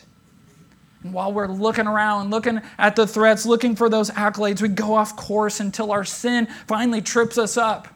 And 1.03 1.13
while 1.13 1.31
we're 1.31 1.47
looking 1.47 1.87
around, 1.87 2.31
looking 2.31 2.61
at 2.77 2.95
the 2.95 3.05
threats, 3.05 3.45
looking 3.45 3.75
for 3.75 3.89
those 3.89 4.09
accolades, 4.11 4.61
we 4.61 4.69
go 4.69 4.93
off 4.95 5.15
course 5.15 5.59
until 5.59 5.91
our 5.91 6.03
sin 6.03 6.47
finally 6.67 7.01
trips 7.01 7.37
us 7.37 7.57
up. 7.57 7.87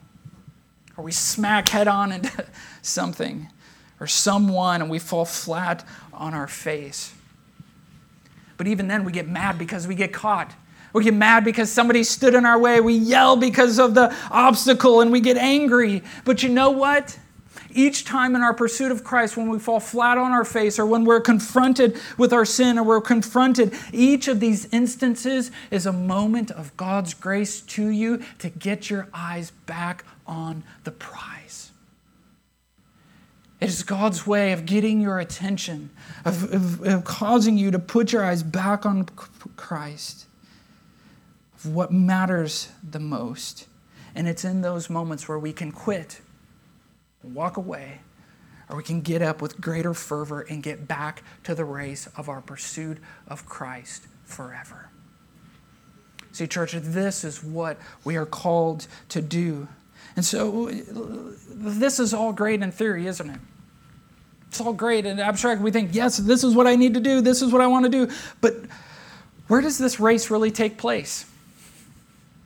Or 0.98 1.04
we 1.04 1.12
smack 1.12 1.70
head 1.70 1.88
on 1.88 2.12
into 2.12 2.46
something 2.82 3.48
or 4.00 4.08
someone 4.08 4.82
and 4.82 4.90
we 4.90 5.00
fall 5.00 5.26
flat 5.26 5.86
on 6.14 6.34
our 6.34 6.48
face. 6.48 7.14
But 8.58 8.68
even 8.68 8.88
then, 8.88 9.06
we 9.06 9.12
get 9.12 9.28
mad 9.28 9.58
because 9.58 9.88
we 9.88 9.96
get 9.96 10.14
caught. 10.14 10.54
We 10.94 11.04
get 11.04 11.14
mad 11.14 11.44
because 11.44 11.72
somebody 11.72 12.04
stood 12.04 12.36
in 12.36 12.46
our 12.46 12.60
way. 12.60 12.82
We 12.82 12.94
yell 12.94 13.36
because 13.36 13.80
of 13.80 13.96
the 13.96 14.16
obstacle 14.30 15.02
and 15.02 15.12
we 15.12 15.22
get 15.22 15.38
angry. 15.38 16.04
But 16.26 16.44
you 16.44 16.50
know 16.50 16.70
what? 16.70 17.18
Each 17.74 18.04
time 18.04 18.36
in 18.36 18.42
our 18.42 18.54
pursuit 18.54 18.92
of 18.92 19.04
Christ, 19.04 19.38
when 19.38 19.50
we 19.50 19.60
fall 19.60 19.80
flat 19.80 20.18
on 20.18 20.32
our 20.32 20.46
face 20.46 20.80
or 20.80 20.86
when 20.86 21.06
we're 21.06 21.22
confronted 21.22 22.00
with 22.18 22.34
our 22.34 22.46
sin 22.46 22.78
or 22.78 22.84
we're 22.84 23.02
confronted, 23.02 23.74
each 23.92 24.28
of 24.28 24.40
these 24.40 24.66
instances 24.74 25.52
is 25.70 25.86
a 25.86 25.94
moment 25.94 26.52
of 26.52 26.76
God's 26.78 27.14
grace 27.14 27.62
to 27.62 27.88
you 27.90 28.22
to 28.40 28.50
get 28.50 28.90
your 28.90 29.08
eyes 29.14 29.52
back 29.66 30.06
on 30.28 30.64
the 30.84 30.92
prize. 30.92 31.72
It 33.60 33.70
is 33.70 33.84
God's 33.84 34.26
way 34.26 34.54
of 34.54 34.66
getting 34.66 35.02
your 35.02 35.20
attention, 35.20 35.92
of, 36.26 36.52
of, 36.52 36.84
of 36.84 37.04
causing 37.04 37.58
you 37.58 37.70
to 37.70 37.80
put 37.80 38.12
your 38.12 38.24
eyes 38.26 38.42
back 38.42 38.88
on 38.88 39.06
Christ, 39.56 40.26
of 41.56 41.68
what 41.68 41.92
matters 41.92 42.70
the 42.84 43.00
most. 43.00 43.68
And 44.16 44.28
it's 44.28 44.44
in 44.44 44.62
those 44.62 44.90
moments 44.90 45.28
where 45.28 45.38
we 45.38 45.54
can 45.54 45.72
quit 45.72 46.22
walk 47.24 47.58
away, 47.58 48.02
or 48.70 48.78
we 48.78 48.84
can 48.84 49.02
get 49.02 49.22
up 49.22 49.42
with 49.42 49.60
greater 49.60 49.94
fervor 49.94 50.42
and 50.42 50.64
get 50.64 50.88
back 50.88 51.24
to 51.44 51.56
the 51.56 51.66
race 51.66 52.08
of 52.18 52.30
our 52.30 52.42
pursuit 52.42 52.98
of 53.28 53.46
Christ 53.46 54.08
forever. 54.26 54.90
See, 56.32 56.48
church, 56.48 56.72
this 56.74 57.24
is 57.24 57.44
what 57.44 57.78
we 58.04 58.16
are 58.16 58.26
called 58.26 58.88
to 59.10 59.22
do. 59.22 59.68
And 60.16 60.26
so, 60.26 60.70
this 60.70 62.00
is 62.00 62.14
all 62.14 62.34
great 62.34 62.62
in 62.62 62.72
theory, 62.72 63.08
isn't 63.08 63.30
it? 63.30 63.40
It's 64.48 64.60
all 64.60 64.74
great 64.74 65.06
and 65.06 65.20
abstract. 65.20 65.62
We 65.62 65.72
think, 65.72 65.94
yes, 65.94 66.18
this 66.18 66.44
is 66.44 66.56
what 66.56 66.68
I 66.68 66.76
need 66.76 66.94
to 66.96 67.00
do, 67.00 67.22
this 67.22 67.42
is 67.42 67.54
what 67.54 67.62
I 67.62 67.68
want 67.68 67.86
to 67.86 67.90
do. 67.90 68.14
But 68.42 68.56
where 69.48 69.62
does 69.62 69.78
this 69.78 70.00
race 70.00 70.30
really 70.30 70.52
take 70.52 70.78
place? 70.78 71.26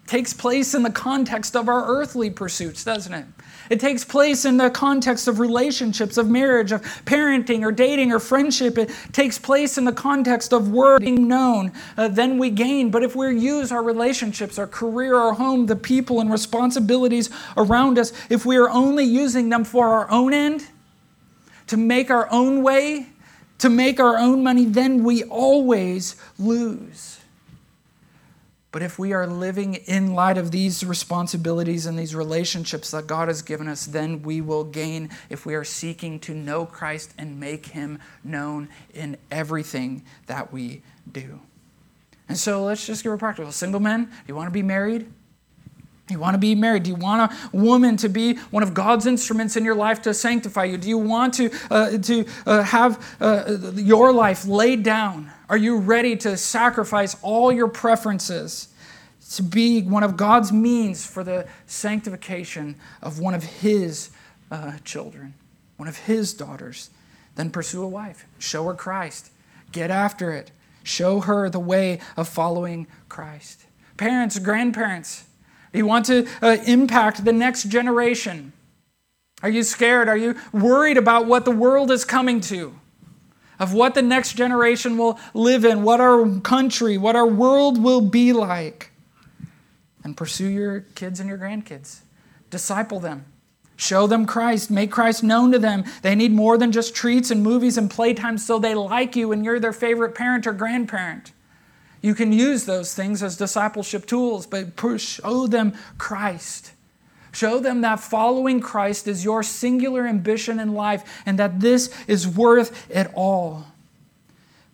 Takes 0.07 0.33
place 0.33 0.75
in 0.75 0.83
the 0.83 0.91
context 0.91 1.55
of 1.55 1.67
our 1.67 1.85
earthly 1.87 2.29
pursuits, 2.29 2.83
doesn't 2.83 3.13
it? 3.13 3.25
It 3.71 3.79
takes 3.79 4.05
place 4.05 4.45
in 4.45 4.57
the 4.57 4.69
context 4.69 5.27
of 5.27 5.39
relationships, 5.39 6.17
of 6.17 6.29
marriage, 6.29 6.71
of 6.71 6.83
parenting 7.05 7.63
or 7.63 7.71
dating 7.71 8.11
or 8.11 8.19
friendship. 8.19 8.77
It 8.77 8.91
takes 9.11 9.39
place 9.39 9.79
in 9.79 9.85
the 9.85 9.91
context 9.91 10.53
of 10.53 10.69
word 10.69 11.01
being 11.01 11.27
known. 11.27 11.71
Uh, 11.97 12.07
then 12.07 12.37
we 12.37 12.51
gain. 12.51 12.91
But 12.91 13.01
if 13.01 13.15
we 13.15 13.35
use 13.39 13.71
our 13.71 13.81
relationships, 13.81 14.59
our 14.59 14.67
career, 14.67 15.15
our 15.15 15.33
home, 15.33 15.65
the 15.65 15.75
people 15.75 16.19
and 16.19 16.31
responsibilities 16.31 17.31
around 17.57 17.97
us, 17.97 18.13
if 18.29 18.45
we 18.45 18.57
are 18.57 18.69
only 18.69 19.05
using 19.05 19.49
them 19.49 19.63
for 19.63 19.87
our 19.87 20.09
own 20.11 20.33
end, 20.33 20.67
to 21.67 21.77
make 21.77 22.11
our 22.11 22.31
own 22.31 22.61
way, 22.61 23.07
to 23.57 23.69
make 23.69 23.99
our 23.99 24.17
own 24.17 24.43
money, 24.43 24.65
then 24.65 25.03
we 25.03 25.23
always 25.23 26.15
lose. 26.37 27.19
But 28.75 28.83
if 28.83 28.99
we 28.99 29.13
are 29.13 29.25
living 29.25 29.75
in 29.75 30.15
light 30.15 30.37
of 30.37 30.51
these 30.51 30.83
responsibilities 30.83 31.85
and 31.85 31.97
these 31.97 32.13
relationships 32.13 32.91
that 32.91 33.07
God 33.07 33.29
has 33.29 33.41
given 33.41 33.69
us, 33.69 33.85
then 33.85 34.21
we 34.21 34.41
will 34.41 34.65
gain 34.65 35.11
if 35.29 35.45
we 35.45 35.55
are 35.55 35.63
seeking 35.63 36.19
to 36.19 36.33
know 36.33 36.65
Christ 36.65 37.13
and 37.17 37.39
make 37.39 37.67
him 37.67 37.99
known 38.21 38.67
in 38.93 39.15
everything 39.31 40.03
that 40.25 40.51
we 40.51 40.81
do. 41.09 41.39
And 42.27 42.37
so 42.37 42.65
let's 42.65 42.85
just 42.85 43.01
get 43.01 43.07
real 43.07 43.17
practical. 43.17 43.49
Single 43.53 43.79
men, 43.79 44.07
do 44.07 44.11
you 44.27 44.35
want 44.35 44.47
to 44.47 44.51
be 44.51 44.61
married? 44.61 45.09
You 46.09 46.19
want 46.19 46.35
to 46.35 46.39
be 46.39 46.53
married? 46.53 46.83
Do 46.83 46.91
you 46.91 46.95
want 46.95 47.31
a 47.31 47.57
woman 47.57 47.97
to 47.97 48.09
be 48.09 48.35
one 48.51 48.61
of 48.61 48.73
God's 48.73 49.07
instruments 49.07 49.55
in 49.55 49.65
your 49.65 49.73
life 49.73 50.03
to 50.03 50.13
sanctify 50.13 50.65
you? 50.65 50.77
Do 50.77 50.87
you 50.87 50.99
want 50.99 51.33
to, 51.35 51.49
uh, 51.71 51.97
to 51.97 52.25
uh, 52.45 52.61
have 52.61 53.17
uh, 53.19 53.57
your 53.73 54.13
life 54.13 54.45
laid 54.45 54.83
down 54.83 55.31
are 55.47 55.57
you 55.57 55.77
ready 55.77 56.15
to 56.17 56.37
sacrifice 56.37 57.15
all 57.21 57.51
your 57.51 57.67
preferences 57.67 58.69
to 59.33 59.43
be 59.43 59.81
one 59.83 60.03
of 60.03 60.17
God's 60.17 60.51
means 60.51 61.05
for 61.05 61.23
the 61.23 61.47
sanctification 61.67 62.75
of 63.01 63.19
one 63.19 63.33
of 63.33 63.43
His 63.43 64.09
uh, 64.49 64.77
children, 64.83 65.33
one 65.77 65.87
of 65.87 65.97
His 65.97 66.33
daughters? 66.33 66.89
Then 67.35 67.51
pursue 67.51 67.83
a 67.83 67.87
wife. 67.87 68.25
Show 68.39 68.65
her 68.65 68.73
Christ. 68.73 69.29
Get 69.71 69.91
after 69.91 70.31
it. 70.31 70.51
Show 70.83 71.19
her 71.21 71.49
the 71.49 71.59
way 71.59 71.99
of 72.17 72.27
following 72.27 72.87
Christ. 73.09 73.65
Parents, 73.97 74.39
grandparents, 74.39 75.25
you 75.75 75.85
want 75.85 76.05
to 76.07 76.27
uh, 76.41 76.57
impact 76.65 77.25
the 77.25 77.33
next 77.33 77.63
generation. 77.63 78.53
Are 79.43 79.49
you 79.49 79.63
scared? 79.63 80.07
Are 80.07 80.17
you 80.17 80.35
worried 80.51 80.97
about 80.97 81.25
what 81.25 81.45
the 81.45 81.51
world 81.51 81.91
is 81.91 82.05
coming 82.05 82.41
to? 82.41 82.75
of 83.59 83.73
what 83.73 83.93
the 83.93 84.01
next 84.01 84.33
generation 84.33 84.97
will 84.97 85.19
live 85.33 85.65
in, 85.65 85.83
what 85.83 86.01
our 86.01 86.39
country, 86.41 86.97
what 86.97 87.15
our 87.15 87.27
world 87.27 87.81
will 87.81 88.01
be 88.01 88.33
like. 88.33 88.91
And 90.03 90.15
pursue 90.15 90.47
your 90.47 90.81
kids 90.95 91.19
and 91.19 91.27
your 91.27 91.37
grandkids. 91.37 92.01
Disciple 92.49 92.99
them. 92.99 93.25
Show 93.75 94.07
them 94.07 94.25
Christ. 94.25 94.71
Make 94.71 94.91
Christ 94.91 95.23
known 95.23 95.51
to 95.51 95.59
them. 95.59 95.83
They 96.01 96.15
need 96.15 96.31
more 96.31 96.57
than 96.57 96.71
just 96.71 96.95
treats 96.95 97.31
and 97.31 97.43
movies 97.43 97.77
and 97.77 97.89
playtime 97.89 98.37
so 98.37 98.59
they 98.59 98.75
like 98.75 99.15
you 99.15 99.31
and 99.31 99.43
you're 99.43 99.59
their 99.59 99.73
favorite 99.73 100.15
parent 100.15 100.47
or 100.47 100.53
grandparent. 100.53 101.33
You 102.05 102.13
can 102.13 102.31
use 102.31 102.65
those 102.65 102.93
things 102.93 103.23
as 103.23 103.35
discipleship 103.35 104.05
tools, 104.05 104.45
but 104.45 104.79
show 104.99 105.47
them 105.47 105.73
Christ. 105.97 106.71
Show 107.31 107.57
them 107.57 107.81
that 107.81 107.99
following 107.99 108.59
Christ 108.59 109.07
is 109.07 109.25
your 109.25 109.41
singular 109.41 110.05
ambition 110.05 110.59
in 110.59 110.75
life 110.75 111.23
and 111.25 111.39
that 111.39 111.61
this 111.61 111.91
is 112.07 112.27
worth 112.27 112.91
it 112.91 113.09
all. 113.15 113.65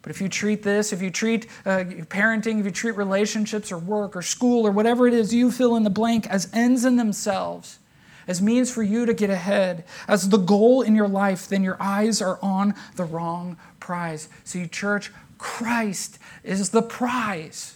But 0.02 0.12
if 0.12 0.20
you 0.20 0.28
treat 0.28 0.64
this, 0.64 0.92
if 0.92 1.02
you 1.02 1.10
treat 1.10 1.48
uh, 1.66 1.86
parenting, 2.10 2.60
if 2.60 2.66
you 2.66 2.72
treat 2.72 2.98
relationships 2.98 3.72
or 3.72 3.78
work 3.78 4.18
or 4.18 4.22
school 4.22 4.68
or 4.68 4.72
whatever 4.72 5.08
it 5.08 5.14
is 5.14 5.34
you 5.34 5.52
fill 5.52 5.78
in 5.78 5.84
the 5.84 5.90
blank 5.90 6.28
as 6.28 6.50
ends 6.54 6.84
in 6.84 6.98
themselves, 6.98 7.80
as 8.28 8.42
means 8.42 8.70
for 8.70 8.84
you 8.84 9.06
to 9.06 9.14
get 9.14 9.30
ahead, 9.30 9.86
as 10.08 10.28
the 10.28 10.38
goal 10.38 10.82
in 10.82 10.96
your 10.96 11.08
life, 11.08 11.48
then 11.48 11.64
your 11.64 11.78
eyes 11.80 12.22
are 12.22 12.40
on 12.42 12.76
the 12.98 13.06
wrong 13.06 13.58
prize. 13.80 14.30
See, 14.44 14.68
church, 14.68 15.12
Christ 15.42 16.20
is 16.44 16.70
the 16.70 16.84
prize. 16.84 17.76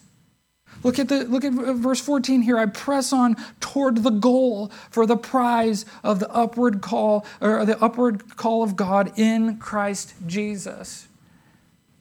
Look 0.83 0.99
at, 0.99 1.09
the, 1.09 1.23
look 1.23 1.43
at 1.43 1.51
verse 1.51 1.99
14 1.99 2.43
here. 2.43 2.59
I 2.59 2.67
press 2.67 3.11
on 3.11 3.35
toward 3.59 4.03
the 4.03 4.11
goal 4.11 4.71
for 4.91 5.07
the 5.07 5.17
prize 5.17 5.83
of 6.03 6.19
the 6.19 6.29
upward 6.31 6.81
call, 6.81 7.25
or 7.41 7.65
the 7.65 7.83
upward 7.83 8.37
call 8.37 8.61
of 8.61 8.75
God 8.75 9.17
in 9.17 9.57
Christ 9.57 10.13
Jesus. 10.27 11.07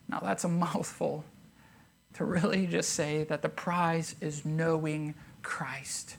Now 0.06 0.20
that's 0.20 0.44
a 0.44 0.48
mouthful 0.48 1.24
to 2.12 2.26
really 2.26 2.66
just 2.66 2.90
say 2.90 3.24
that 3.24 3.40
the 3.40 3.48
prize 3.48 4.16
is 4.20 4.44
knowing 4.44 5.14
Christ, 5.42 6.18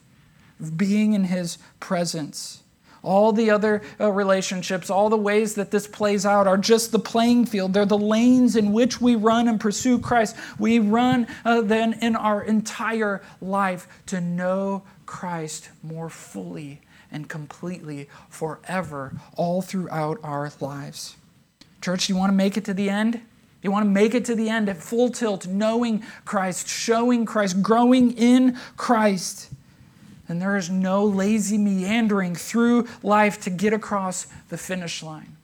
being 0.75 1.13
in 1.13 1.25
his 1.25 1.59
presence. 1.79 2.63
All 3.05 3.31
the 3.31 3.51
other 3.51 3.81
uh, 3.99 4.11
relationships, 4.11 4.89
all 4.89 5.09
the 5.09 5.17
ways 5.17 5.55
that 5.55 5.71
this 5.71 5.87
plays 5.87 6.25
out 6.25 6.47
are 6.47 6.57
just 6.57 6.91
the 6.91 6.99
playing 6.99 7.45
field. 7.45 7.73
They're 7.73 7.85
the 7.85 7.97
lanes 7.97 8.55
in 8.55 8.73
which 8.73 8.99
we 8.99 9.15
run 9.15 9.47
and 9.47 9.59
pursue 9.59 9.99
Christ. 9.99 10.35
We 10.57 10.79
run 10.79 11.27
uh, 11.45 11.61
then 11.61 11.93
in 12.01 12.15
our 12.15 12.43
entire 12.43 13.21
life 13.39 13.87
to 14.07 14.19
know 14.19 14.83
Christ 15.05 15.69
more 15.83 16.09
fully 16.09 16.81
and 17.11 17.29
completely 17.29 18.09
forever, 18.27 19.13
all 19.37 19.61
throughout 19.61 20.19
our 20.23 20.51
lives. 20.59 21.15
Church, 21.81 22.09
you 22.09 22.15
want 22.15 22.31
to 22.31 22.35
make 22.35 22.57
it 22.57 22.65
to 22.65 22.73
the 22.73 22.89
end? 22.89 23.21
You 23.61 23.71
want 23.71 23.85
to 23.85 23.89
make 23.89 24.13
it 24.13 24.25
to 24.25 24.35
the 24.35 24.49
end 24.49 24.67
at 24.69 24.77
full 24.77 25.09
tilt, 25.09 25.47
knowing 25.47 26.03
Christ, 26.25 26.67
showing 26.67 27.25
Christ, 27.25 27.61
growing 27.61 28.11
in 28.11 28.57
Christ 28.77 29.51
and 30.27 30.41
there 30.41 30.57
is 30.57 30.69
no 30.69 31.03
lazy 31.03 31.57
meandering 31.57 32.35
through 32.35 32.87
life 33.03 33.41
to 33.41 33.49
get 33.49 33.73
across 33.73 34.27
the 34.49 34.57
finish 34.57 35.03
line. 35.03 35.37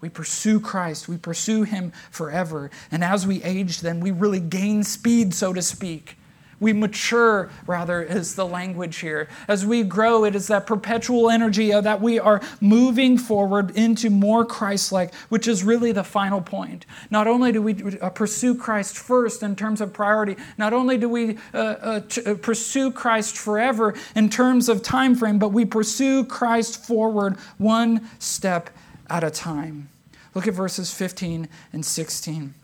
We 0.00 0.08
pursue 0.08 0.60
Christ, 0.60 1.08
we 1.08 1.18
pursue 1.18 1.64
Him 1.64 1.92
forever. 2.10 2.70
And 2.90 3.04
as 3.04 3.26
we 3.26 3.42
age, 3.42 3.80
then 3.80 4.00
we 4.00 4.10
really 4.10 4.40
gain 4.40 4.82
speed, 4.82 5.34
so 5.34 5.52
to 5.52 5.62
speak. 5.62 6.16
We 6.60 6.74
mature, 6.74 7.50
rather, 7.66 8.02
is 8.02 8.34
the 8.34 8.46
language 8.46 8.98
here. 8.98 9.28
As 9.48 9.64
we 9.64 9.82
grow, 9.82 10.24
it 10.24 10.34
is 10.34 10.46
that 10.48 10.66
perpetual 10.66 11.30
energy 11.30 11.70
that 11.70 12.02
we 12.02 12.18
are 12.18 12.42
moving 12.60 13.16
forward 13.16 13.74
into 13.76 14.10
more 14.10 14.44
Christ 14.44 14.92
like, 14.92 15.14
which 15.30 15.48
is 15.48 15.64
really 15.64 15.92
the 15.92 16.04
final 16.04 16.42
point. 16.42 16.84
Not 17.10 17.26
only 17.26 17.50
do 17.50 17.62
we 17.62 17.98
uh, 17.98 18.10
pursue 18.10 18.54
Christ 18.54 18.98
first 18.98 19.42
in 19.42 19.56
terms 19.56 19.80
of 19.80 19.94
priority, 19.94 20.36
not 20.58 20.74
only 20.74 20.98
do 20.98 21.08
we 21.08 21.38
uh, 21.54 21.56
uh, 21.56 22.00
uh, 22.26 22.34
pursue 22.34 22.92
Christ 22.92 23.38
forever 23.38 23.94
in 24.14 24.28
terms 24.28 24.68
of 24.68 24.82
time 24.82 25.14
frame, 25.14 25.38
but 25.38 25.48
we 25.48 25.64
pursue 25.64 26.24
Christ 26.26 26.84
forward 26.84 27.38
one 27.56 28.08
step 28.18 28.68
at 29.08 29.24
a 29.24 29.30
time. 29.30 29.88
Look 30.34 30.46
at 30.46 30.54
verses 30.54 30.92
15 30.92 31.48
and 31.72 31.84
16. 31.84 32.54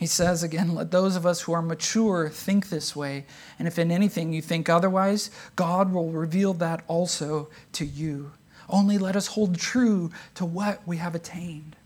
He 0.00 0.06
says 0.06 0.42
again, 0.42 0.74
let 0.74 0.92
those 0.92 1.14
of 1.14 1.26
us 1.26 1.42
who 1.42 1.52
are 1.52 1.60
mature 1.60 2.30
think 2.30 2.70
this 2.70 2.96
way, 2.96 3.26
and 3.58 3.68
if 3.68 3.78
in 3.78 3.90
anything 3.90 4.32
you 4.32 4.40
think 4.40 4.66
otherwise, 4.66 5.30
God 5.56 5.92
will 5.92 6.08
reveal 6.08 6.54
that 6.54 6.82
also 6.88 7.50
to 7.72 7.84
you. 7.84 8.32
Only 8.66 8.96
let 8.96 9.14
us 9.14 9.26
hold 9.26 9.58
true 9.58 10.10
to 10.36 10.46
what 10.46 10.80
we 10.88 10.96
have 10.96 11.14
attained. 11.14 11.76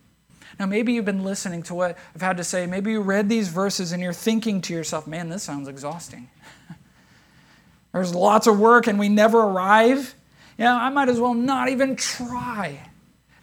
Now, 0.61 0.67
maybe 0.67 0.93
you've 0.93 1.05
been 1.05 1.25
listening 1.25 1.65
to 1.65 1.75
what 1.75 1.99
I've 2.15 2.23
had 2.23 2.37
to 2.37 2.45
say. 2.45 2.67
Maybe 2.67 2.93
you 2.93 3.01
read 3.01 3.29
these 3.29 3.49
verses 3.49 3.91
and 3.91 4.01
you're 4.01 4.13
thinking 4.13 4.61
to 4.61 4.73
yourself, 4.73 5.09
man, 5.09 5.29
this 5.29 5.43
sounds 5.43 5.67
exhausting. 5.67 6.31
There's 7.93 8.15
lots 8.15 8.47
of 8.47 8.61
work 8.61 8.87
and 8.87 8.97
we 8.97 9.09
never 9.09 9.41
arrive. 9.41 10.15
Know, 10.57 10.73
I 10.73 10.89
might 10.89 11.09
as 11.09 11.19
well 11.19 11.35
not 11.35 11.69
even 11.69 11.97
try. 11.97 12.79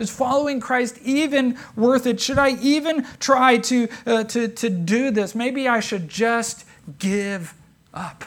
Is 0.01 0.09
following 0.09 0.59
Christ 0.59 0.97
even 1.03 1.57
worth 1.75 2.07
it? 2.07 2.19
Should 2.19 2.39
I 2.39 2.57
even 2.61 3.05
try 3.19 3.57
to, 3.59 3.87
uh, 4.07 4.23
to, 4.23 4.47
to 4.47 4.69
do 4.69 5.11
this? 5.11 5.35
Maybe 5.35 5.67
I 5.67 5.79
should 5.79 6.09
just 6.09 6.65
give 6.97 7.53
up. 7.93 8.25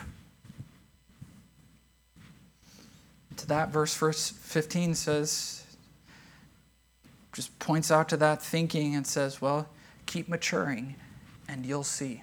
To 3.38 3.46
that, 3.48 3.70
verse, 3.70 3.92
verse 3.96 4.30
15 4.30 4.94
says, 4.94 5.66
just 7.32 7.58
points 7.58 7.90
out 7.90 8.08
to 8.10 8.16
that 8.18 8.40
thinking 8.40 8.94
and 8.94 9.04
says, 9.04 9.42
well, 9.42 9.68
keep 10.06 10.28
maturing 10.28 10.94
and 11.48 11.66
you'll 11.66 11.82
see. 11.82 12.22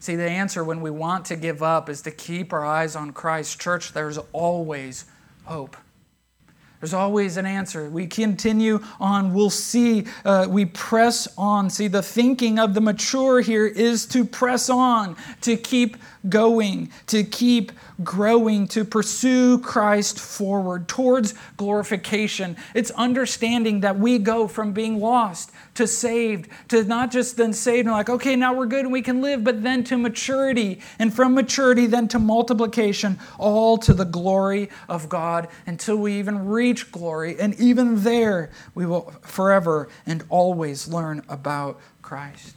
See, 0.00 0.16
the 0.16 0.28
answer 0.28 0.62
when 0.62 0.82
we 0.82 0.90
want 0.90 1.24
to 1.26 1.36
give 1.36 1.62
up 1.62 1.88
is 1.88 2.02
to 2.02 2.10
keep 2.10 2.52
our 2.52 2.64
eyes 2.64 2.94
on 2.94 3.12
Christ. 3.12 3.58
Church, 3.58 3.94
there's 3.94 4.18
always 4.32 5.06
hope. 5.44 5.78
There's 6.80 6.94
always 6.94 7.36
an 7.36 7.44
answer. 7.44 7.90
We 7.90 8.06
continue 8.06 8.80
on. 8.98 9.34
We'll 9.34 9.50
see. 9.50 10.06
Uh, 10.24 10.46
we 10.48 10.64
press 10.64 11.28
on. 11.36 11.68
See, 11.68 11.88
the 11.88 12.02
thinking 12.02 12.58
of 12.58 12.72
the 12.72 12.80
mature 12.80 13.42
here 13.42 13.66
is 13.66 14.06
to 14.06 14.24
press 14.24 14.70
on, 14.70 15.16
to 15.42 15.58
keep 15.58 15.98
going, 16.30 16.90
to 17.08 17.22
keep 17.22 17.72
growing, 18.02 18.66
to 18.68 18.84
pursue 18.86 19.58
Christ 19.58 20.18
forward 20.18 20.88
towards 20.88 21.34
glorification. 21.58 22.56
It's 22.74 22.90
understanding 22.92 23.80
that 23.80 23.98
we 23.98 24.18
go 24.18 24.48
from 24.48 24.72
being 24.72 25.00
lost 25.00 25.50
to 25.74 25.86
saved, 25.86 26.48
to 26.68 26.84
not 26.84 27.10
just 27.10 27.36
then 27.36 27.52
saved 27.52 27.86
and 27.86 27.94
like, 27.94 28.08
okay, 28.08 28.36
now 28.36 28.54
we're 28.54 28.66
good 28.66 28.84
and 28.84 28.92
we 28.92 29.02
can 29.02 29.20
live, 29.20 29.44
but 29.44 29.62
then 29.62 29.84
to 29.84 29.98
maturity, 29.98 30.80
and 30.98 31.12
from 31.12 31.34
maturity 31.34 31.86
then 31.86 32.08
to 32.08 32.18
multiplication, 32.18 33.18
all 33.38 33.76
to 33.78 33.92
the 33.92 34.04
glory 34.04 34.70
of 34.88 35.08
God 35.10 35.48
until 35.66 35.96
we 35.96 36.18
even 36.18 36.46
reach 36.46 36.69
glory. 36.92 37.38
And 37.38 37.54
even 37.60 38.02
there, 38.02 38.50
we 38.74 38.86
will 38.86 39.12
forever 39.22 39.88
and 40.06 40.24
always 40.28 40.88
learn 40.88 41.22
about 41.28 41.80
Christ. 42.02 42.56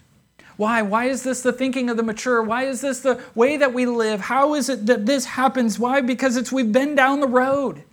Why? 0.58 0.82
Why 0.82 1.06
is 1.06 1.24
this 1.24 1.42
the 1.42 1.52
thinking 1.52 1.90
of 1.90 1.98
the 1.98 2.04
mature? 2.04 2.42
Why 2.44 2.66
is 2.66 2.82
this 2.82 3.00
the 3.00 3.22
way 3.34 3.58
that 3.58 3.74
we 3.74 3.86
live? 3.86 4.22
How 4.22 4.54
is 4.54 4.70
it 4.70 4.86
that 4.86 5.06
this 5.06 5.26
happens? 5.26 5.80
Why? 5.80 6.02
Because 6.02 6.38
it's 6.38 6.52
we've 6.52 6.72
been 6.72 6.96
down 6.96 7.20
the 7.20 7.28
road. 7.28 7.84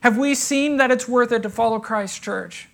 Have 0.00 0.16
we 0.16 0.34
seen 0.34 0.76
that 0.76 0.90
it's 0.90 1.08
worth 1.08 1.32
it 1.32 1.42
to 1.42 1.50
follow 1.50 1.80
Christ 1.80 2.22
Church? 2.22 2.68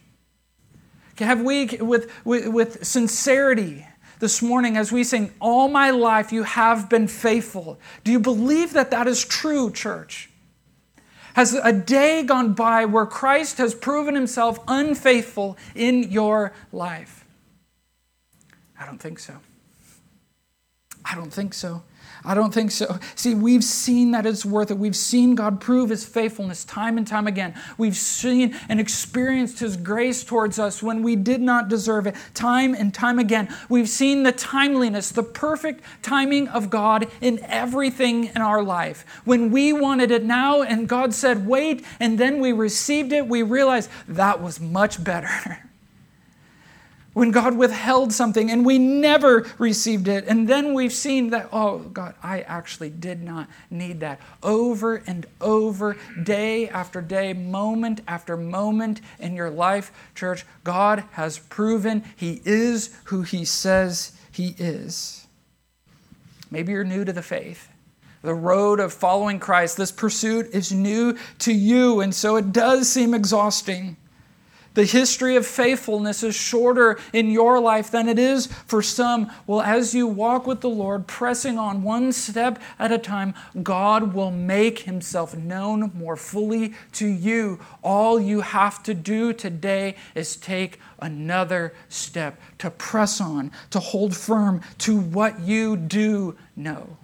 Have 1.18 1.42
we, 1.42 1.66
with, 1.66 2.10
with, 2.24 2.48
with 2.48 2.84
sincerity, 2.84 3.86
this 4.20 4.42
morning 4.42 4.76
as 4.76 4.92
we 4.92 5.02
sing, 5.02 5.32
All 5.40 5.68
my 5.68 5.90
life 5.90 6.30
you 6.30 6.44
have 6.44 6.88
been 6.88 7.08
faithful, 7.08 7.80
do 8.04 8.12
you 8.12 8.20
believe 8.20 8.74
that 8.74 8.90
that 8.92 9.08
is 9.08 9.24
true, 9.24 9.72
church? 9.72 10.29
Has 11.34 11.54
a 11.54 11.72
day 11.72 12.22
gone 12.22 12.54
by 12.54 12.84
where 12.84 13.06
Christ 13.06 13.58
has 13.58 13.74
proven 13.74 14.14
himself 14.14 14.58
unfaithful 14.66 15.56
in 15.74 16.10
your 16.10 16.52
life? 16.72 17.24
I 18.78 18.86
don't 18.86 18.98
think 18.98 19.18
so. 19.18 19.36
I 21.04 21.14
don't 21.14 21.32
think 21.32 21.54
so. 21.54 21.82
I 22.24 22.34
don't 22.34 22.52
think 22.52 22.70
so. 22.70 22.98
See, 23.14 23.34
we've 23.34 23.64
seen 23.64 24.10
that 24.10 24.26
it's 24.26 24.44
worth 24.44 24.70
it. 24.70 24.78
We've 24.78 24.96
seen 24.96 25.34
God 25.34 25.60
prove 25.60 25.90
his 25.90 26.04
faithfulness 26.04 26.64
time 26.64 26.98
and 26.98 27.06
time 27.06 27.26
again. 27.26 27.54
We've 27.78 27.96
seen 27.96 28.54
and 28.68 28.78
experienced 28.78 29.60
his 29.60 29.76
grace 29.76 30.22
towards 30.22 30.58
us 30.58 30.82
when 30.82 31.02
we 31.02 31.16
did 31.16 31.40
not 31.40 31.68
deserve 31.68 32.06
it, 32.06 32.14
time 32.34 32.74
and 32.74 32.92
time 32.92 33.18
again. 33.18 33.54
We've 33.68 33.88
seen 33.88 34.22
the 34.22 34.32
timeliness, 34.32 35.10
the 35.10 35.22
perfect 35.22 35.82
timing 36.02 36.48
of 36.48 36.68
God 36.68 37.08
in 37.20 37.40
everything 37.44 38.26
in 38.26 38.38
our 38.38 38.62
life. 38.62 39.04
When 39.24 39.50
we 39.50 39.72
wanted 39.72 40.10
it 40.10 40.24
now 40.24 40.62
and 40.62 40.88
God 40.88 41.14
said, 41.14 41.46
wait, 41.46 41.84
and 41.98 42.18
then 42.18 42.40
we 42.40 42.52
received 42.52 43.12
it, 43.12 43.26
we 43.26 43.42
realized 43.42 43.90
that 44.08 44.42
was 44.42 44.60
much 44.60 45.02
better. 45.02 45.58
when 47.12 47.30
God 47.30 47.56
withheld 47.56 48.12
something 48.12 48.50
and 48.50 48.64
we 48.64 48.78
never 48.78 49.46
received 49.58 50.08
it. 50.08 50.24
And 50.26 50.48
then 50.48 50.74
we've 50.74 50.92
seen 50.92 51.30
that, 51.30 51.48
oh, 51.52 51.78
God, 51.78 52.14
I 52.22 52.42
actually 52.42 52.90
did 52.90 53.22
not 53.22 53.48
need 53.70 54.00
that. 54.00 54.20
Over 54.42 55.02
and 55.06 55.26
over, 55.40 55.96
day 56.22 56.68
after 56.68 57.00
day, 57.00 57.32
moment 57.32 58.00
after 58.06 58.36
moment 58.36 59.00
in 59.18 59.34
your 59.34 59.50
life, 59.50 59.90
church, 60.14 60.44
God 60.64 61.04
has 61.12 61.38
proven 61.38 62.04
He 62.16 62.40
is 62.44 62.96
who 63.04 63.22
He 63.22 63.44
says 63.44 64.12
He 64.30 64.54
is. 64.58 65.26
Maybe 66.50 66.72
you're 66.72 66.84
new 66.84 67.04
to 67.04 67.12
the 67.12 67.22
faith. 67.22 67.68
The 68.22 68.34
road 68.34 68.80
of 68.80 68.92
following 68.92 69.38
Christ, 69.38 69.76
this 69.76 69.90
pursuit 69.90 70.50
is 70.52 70.72
new 70.72 71.16
to 71.38 71.52
you, 71.52 72.00
and 72.00 72.14
so 72.14 72.36
it 72.36 72.52
does 72.52 72.88
seem 72.88 73.14
exhausting. 73.14 73.96
The 74.74 74.84
history 74.84 75.34
of 75.34 75.46
faithfulness 75.46 76.22
is 76.22 76.36
shorter 76.36 76.98
in 77.12 77.30
your 77.30 77.58
life 77.58 77.90
than 77.90 78.08
it 78.08 78.18
is 78.18 78.46
for 78.46 78.82
some. 78.82 79.30
Well, 79.46 79.60
as 79.60 79.94
you 79.94 80.06
walk 80.06 80.46
with 80.46 80.60
the 80.60 80.68
Lord, 80.68 81.08
pressing 81.08 81.58
on 81.58 81.82
one 81.82 82.12
step 82.12 82.60
at 82.78 82.92
a 82.92 82.98
time, 82.98 83.34
God 83.62 84.14
will 84.14 84.30
make 84.30 84.80
himself 84.80 85.36
known 85.36 85.90
more 85.94 86.16
fully 86.16 86.74
to 86.92 87.06
you. 87.06 87.58
All 87.82 88.20
you 88.20 88.42
have 88.42 88.82
to 88.84 88.94
do 88.94 89.32
today 89.32 89.96
is 90.14 90.36
take 90.36 90.78
another 91.00 91.74
step 91.88 92.40
to 92.58 92.70
press 92.70 93.20
on, 93.20 93.50
to 93.70 93.80
hold 93.80 94.16
firm 94.16 94.60
to 94.78 94.96
what 94.96 95.40
you 95.40 95.76
do 95.76 96.36
know. 96.54 96.96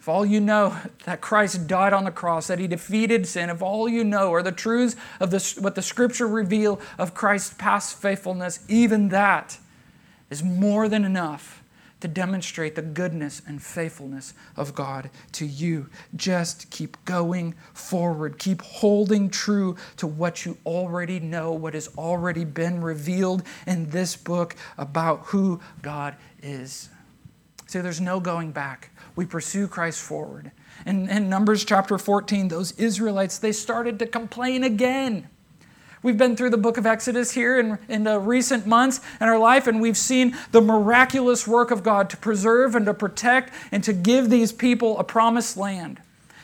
If 0.00 0.08
all 0.08 0.24
you 0.24 0.40
know 0.40 0.74
that 1.04 1.20
Christ 1.20 1.66
died 1.66 1.92
on 1.92 2.04
the 2.04 2.10
cross, 2.10 2.46
that 2.46 2.58
he 2.58 2.66
defeated 2.66 3.26
sin, 3.26 3.50
if 3.50 3.60
all 3.60 3.86
you 3.86 4.02
know 4.02 4.32
are 4.32 4.42
the 4.42 4.50
truths 4.50 4.96
of 5.20 5.30
the, 5.30 5.60
what 5.60 5.74
the 5.74 5.82
scripture 5.82 6.26
reveal 6.26 6.80
of 6.98 7.12
Christ's 7.12 7.52
past 7.52 8.00
faithfulness, 8.00 8.60
even 8.66 9.10
that 9.10 9.58
is 10.30 10.42
more 10.42 10.88
than 10.88 11.04
enough 11.04 11.62
to 12.00 12.08
demonstrate 12.08 12.76
the 12.76 12.82
goodness 12.82 13.42
and 13.46 13.62
faithfulness 13.62 14.32
of 14.56 14.74
God 14.74 15.10
to 15.32 15.44
you. 15.44 15.90
Just 16.16 16.70
keep 16.70 16.96
going 17.04 17.54
forward. 17.74 18.38
Keep 18.38 18.62
holding 18.62 19.28
true 19.28 19.76
to 19.98 20.06
what 20.06 20.46
you 20.46 20.56
already 20.64 21.20
know, 21.20 21.52
what 21.52 21.74
has 21.74 21.90
already 21.98 22.46
been 22.46 22.80
revealed 22.80 23.42
in 23.66 23.90
this 23.90 24.16
book 24.16 24.56
about 24.78 25.26
who 25.26 25.60
God 25.82 26.16
is. 26.42 26.88
See, 27.66 27.80
there's 27.80 28.00
no 28.00 28.18
going 28.18 28.50
back 28.50 28.90
we 29.20 29.26
pursue 29.26 29.68
Christ 29.68 30.00
forward. 30.00 30.50
And 30.86 31.10
in 31.10 31.28
Numbers 31.28 31.66
chapter 31.66 31.98
14, 31.98 32.48
those 32.48 32.72
Israelites, 32.78 33.36
they 33.36 33.52
started 33.52 33.98
to 33.98 34.06
complain 34.06 34.64
again. 34.64 35.28
We've 36.02 36.16
been 36.16 36.36
through 36.36 36.48
the 36.48 36.56
book 36.56 36.78
of 36.78 36.86
Exodus 36.86 37.32
here 37.32 37.60
in, 37.60 37.78
in 37.86 38.04
the 38.04 38.18
recent 38.18 38.66
months 38.66 39.02
in 39.20 39.28
our 39.28 39.36
life, 39.38 39.66
and 39.66 39.78
we've 39.78 39.98
seen 39.98 40.34
the 40.52 40.62
miraculous 40.62 41.46
work 41.46 41.70
of 41.70 41.82
God 41.82 42.08
to 42.08 42.16
preserve 42.16 42.74
and 42.74 42.86
to 42.86 42.94
protect 42.94 43.52
and 43.70 43.84
to 43.84 43.92
give 43.92 44.30
these 44.30 44.52
people 44.52 44.98
a 44.98 45.04
promised 45.04 45.58
land. 45.58 46.00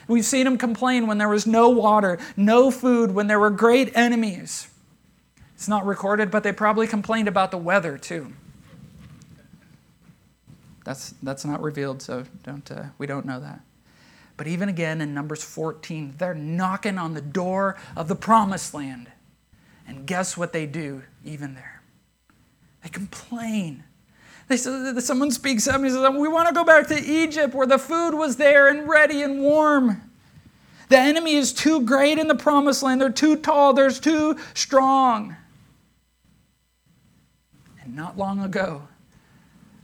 We've 0.07 0.23
seen 0.23 0.43
them 0.43 0.59
complain 0.59 1.07
when 1.07 1.17
there 1.17 1.29
was 1.29 1.47
no 1.47 1.69
water, 1.69 2.19
no 2.35 2.69
food, 2.69 3.09
when 3.09 3.25
there 3.25 3.39
were 3.39 3.49
great 3.49 3.97
enemies. 3.97 4.67
It's 5.55 5.67
not 5.67 5.83
recorded, 5.83 6.29
but 6.29 6.43
they 6.43 6.51
probably 6.51 6.85
complained 6.85 7.27
about 7.27 7.49
the 7.49 7.57
weather 7.57 7.97
too. 7.97 8.33
That's, 10.87 11.15
that's 11.21 11.43
not 11.43 11.61
revealed, 11.61 12.01
so 12.01 12.23
don't, 12.43 12.71
uh, 12.71 12.85
we 12.97 13.07
don't 13.07 13.25
know 13.25 13.41
that. 13.41 13.59
But 14.37 14.47
even 14.47 14.69
again 14.69 15.01
in 15.01 15.13
Numbers 15.13 15.43
14, 15.43 16.13
they're 16.17 16.33
knocking 16.33 16.97
on 16.97 17.13
the 17.13 17.19
door 17.19 17.75
of 17.97 18.07
the 18.07 18.15
promised 18.15 18.73
land. 18.73 19.11
And 19.85 20.07
guess 20.07 20.37
what 20.37 20.53
they 20.53 20.65
do, 20.65 21.03
even 21.25 21.55
there? 21.55 21.81
They 22.83 22.87
complain. 22.87 23.83
They 24.47 24.55
say, 24.55 24.97
someone 24.99 25.29
speaks 25.31 25.67
up 25.67 25.81
and 25.81 25.91
says, 25.91 26.09
We 26.17 26.29
want 26.29 26.47
to 26.47 26.53
go 26.53 26.63
back 26.63 26.87
to 26.87 26.97
Egypt 26.97 27.53
where 27.53 27.67
the 27.67 27.77
food 27.77 28.11
was 28.13 28.37
there 28.37 28.69
and 28.69 28.87
ready 28.87 29.21
and 29.21 29.41
warm. 29.41 30.01
The 30.87 30.99
enemy 30.99 31.33
is 31.33 31.51
too 31.51 31.81
great 31.81 32.17
in 32.17 32.29
the 32.29 32.35
promised 32.35 32.81
land. 32.81 33.01
They're 33.01 33.09
too 33.09 33.35
tall, 33.35 33.73
they're 33.73 33.91
too 33.91 34.37
strong. 34.53 35.35
And 37.83 37.93
not 37.93 38.17
long 38.17 38.39
ago, 38.39 38.87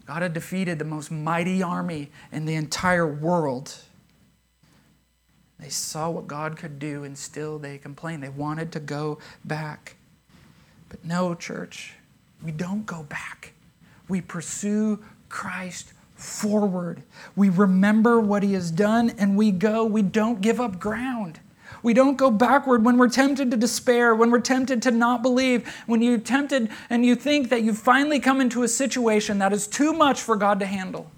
God 0.06 0.22
had 0.22 0.34
defeated 0.34 0.80
the 0.80 0.86
most 0.86 1.12
mighty 1.12 1.64
army 1.64 2.12
in 2.32 2.46
the 2.46 2.56
entire 2.56 3.08
world. 3.08 3.76
They 5.60 5.70
saw 5.70 6.10
what 6.10 6.28
God 6.28 6.58
could 6.58 6.78
do, 6.78 7.04
and 7.06 7.18
still 7.18 7.58
they 7.58 7.78
complained. 7.78 8.22
They 8.22 8.30
wanted 8.30 8.72
to 8.74 8.80
go 8.82 9.20
back. 9.46 9.96
But 10.90 11.06
no, 11.06 11.34
church, 11.36 11.96
We 12.44 12.52
don't 12.52 12.86
go 12.86 13.04
back. 13.04 13.54
We 14.10 14.20
pursue 14.20 15.02
Christ 15.30 15.94
forward. 16.16 17.04
We 17.36 17.50
remember 17.50 18.20
what 18.20 18.44
he 18.44 18.54
has 18.54 18.70
done 18.70 19.12
and 19.18 19.38
we 19.38 19.52
go. 19.52 19.86
We 19.86 20.02
don't 20.02 20.42
give 20.42 20.60
up 20.60 20.80
ground. 20.80 21.40
We 21.84 21.94
don't 21.94 22.18
go 22.18 22.32
backward 22.32 22.84
when 22.84 22.98
we're 22.98 23.10
tempted 23.10 23.52
to 23.52 23.58
despair, 23.58 24.16
when 24.16 24.32
we're 24.32 24.40
tempted 24.40 24.82
to 24.84 24.92
not 24.92 25.22
believe, 25.22 25.68
when 25.86 26.02
you're 26.02 26.18
tempted 26.18 26.70
and 26.90 27.06
you 27.06 27.16
think 27.16 27.50
that 27.50 27.62
you've 27.62 27.78
finally 27.78 28.20
come 28.20 28.42
into 28.42 28.64
a 28.64 28.68
situation 28.68 29.38
that 29.40 29.54
is 29.54 29.68
too 29.68 29.94
much 29.94 30.22
for 30.22 30.36
God 30.36 30.60
to 30.62 30.66
handle. 30.66 31.12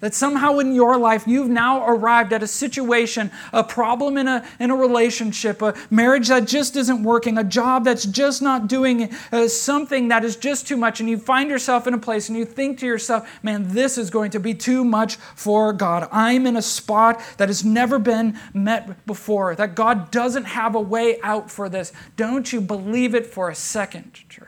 That 0.00 0.14
somehow 0.14 0.58
in 0.58 0.74
your 0.74 0.98
life 0.98 1.26
you've 1.26 1.48
now 1.48 1.86
arrived 1.86 2.32
at 2.32 2.42
a 2.42 2.46
situation, 2.46 3.30
a 3.52 3.64
problem 3.64 4.16
in 4.16 4.28
a, 4.28 4.46
in 4.60 4.70
a 4.70 4.76
relationship, 4.76 5.62
a 5.62 5.74
marriage 5.90 6.28
that 6.28 6.46
just 6.46 6.76
isn't 6.76 7.02
working, 7.02 7.38
a 7.38 7.44
job 7.44 7.84
that's 7.84 8.04
just 8.04 8.42
not 8.42 8.68
doing 8.68 9.12
uh, 9.32 9.48
something 9.48 10.08
that 10.08 10.24
is 10.24 10.36
just 10.36 10.66
too 10.66 10.76
much, 10.76 11.00
and 11.00 11.08
you 11.08 11.18
find 11.18 11.48
yourself 11.48 11.86
in 11.86 11.94
a 11.94 11.98
place 11.98 12.28
and 12.28 12.36
you 12.36 12.44
think 12.44 12.78
to 12.78 12.86
yourself, 12.86 13.28
man, 13.42 13.68
this 13.68 13.96
is 13.96 14.10
going 14.10 14.30
to 14.30 14.40
be 14.40 14.52
too 14.54 14.84
much 14.84 15.16
for 15.16 15.72
God. 15.72 16.08
I'm 16.12 16.46
in 16.46 16.56
a 16.56 16.62
spot 16.62 17.20
that 17.38 17.48
has 17.48 17.64
never 17.64 17.98
been 17.98 18.38
met 18.52 19.06
before, 19.06 19.54
that 19.54 19.74
God 19.74 20.10
doesn't 20.10 20.44
have 20.44 20.74
a 20.74 20.80
way 20.80 21.20
out 21.22 21.50
for 21.50 21.68
this. 21.68 21.92
Don't 22.16 22.52
you 22.52 22.60
believe 22.60 23.14
it 23.14 23.26
for 23.26 23.48
a 23.48 23.54
second, 23.54 24.12
church? 24.28 24.45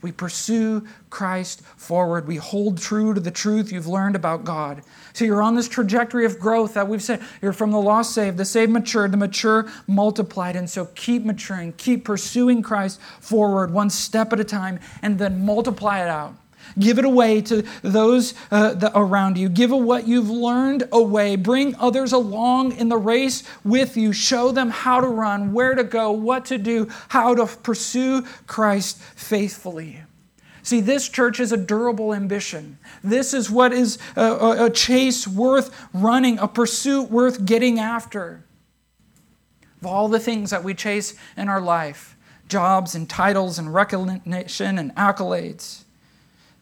We 0.00 0.12
pursue 0.12 0.86
Christ 1.10 1.62
forward. 1.76 2.28
We 2.28 2.36
hold 2.36 2.78
true 2.78 3.14
to 3.14 3.20
the 3.20 3.30
truth 3.30 3.72
you've 3.72 3.86
learned 3.86 4.16
about 4.16 4.44
God. 4.44 4.82
So 5.12 5.24
you're 5.24 5.42
on 5.42 5.56
this 5.56 5.68
trajectory 5.68 6.24
of 6.24 6.38
growth 6.38 6.74
that 6.74 6.88
we've 6.88 7.02
said. 7.02 7.20
You're 7.42 7.52
from 7.52 7.72
the 7.72 7.80
lost 7.80 8.14
saved, 8.14 8.36
the 8.36 8.44
saved 8.44 8.70
matured, 8.70 9.12
the 9.12 9.16
mature 9.16 9.68
multiplied. 9.86 10.54
And 10.54 10.70
so 10.70 10.86
keep 10.94 11.24
maturing, 11.24 11.72
keep 11.72 12.04
pursuing 12.04 12.62
Christ 12.62 13.00
forward 13.20 13.72
one 13.72 13.90
step 13.90 14.32
at 14.32 14.40
a 14.40 14.44
time, 14.44 14.78
and 15.02 15.18
then 15.18 15.44
multiply 15.44 16.02
it 16.02 16.08
out. 16.08 16.34
Give 16.78 16.98
it 16.98 17.04
away 17.04 17.40
to 17.42 17.64
those 17.82 18.34
uh, 18.50 18.90
around 18.94 19.38
you. 19.38 19.48
Give 19.48 19.70
what 19.70 20.06
you've 20.06 20.30
learned 20.30 20.88
away. 20.92 21.36
Bring 21.36 21.74
others 21.76 22.12
along 22.12 22.72
in 22.72 22.88
the 22.88 22.96
race 22.96 23.42
with 23.64 23.96
you. 23.96 24.12
Show 24.12 24.52
them 24.52 24.70
how 24.70 25.00
to 25.00 25.06
run, 25.06 25.52
where 25.52 25.74
to 25.74 25.84
go, 25.84 26.10
what 26.10 26.46
to 26.46 26.58
do, 26.58 26.88
how 27.08 27.34
to 27.34 27.46
pursue 27.46 28.22
Christ 28.46 28.98
faithfully. 28.98 30.02
See, 30.62 30.80
this 30.80 31.08
church 31.08 31.40
is 31.40 31.52
a 31.52 31.56
durable 31.56 32.12
ambition. 32.12 32.78
This 33.02 33.32
is 33.32 33.50
what 33.50 33.72
is 33.72 33.98
a, 34.16 34.66
a, 34.66 34.70
chase 34.70 35.26
worth 35.26 35.74
running, 35.94 36.38
a 36.38 36.46
pursuit 36.46 37.10
worth 37.10 37.46
getting 37.46 37.78
after. 37.78 38.44
Of 39.80 39.86
all 39.86 40.08
the 40.08 40.20
things 40.20 40.50
that 40.50 40.64
we 40.64 40.74
chase 40.74 41.14
in 41.36 41.48
our 41.48 41.60
life 41.60 42.16
jobs 42.48 42.94
and 42.94 43.08
titles 43.08 43.58
and 43.58 43.72
recognition 43.72 44.78
and 44.78 44.94
accolades 44.94 45.84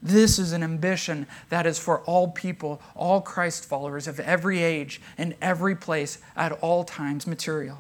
this 0.03 0.39
is 0.39 0.53
an 0.53 0.63
ambition 0.63 1.27
that 1.49 1.67
is 1.67 1.79
for 1.79 2.01
all 2.03 2.29
people, 2.29 2.81
all 2.95 3.21
Christ 3.21 3.65
followers 3.65 4.07
of 4.07 4.21
every 4.21 4.63
age 4.63 5.01
and 5.17 5.35
every 5.41 5.75
place 5.75 6.19
at 6.37 6.53
all 6.53 6.85
times 6.85 7.27
material. 7.27 7.79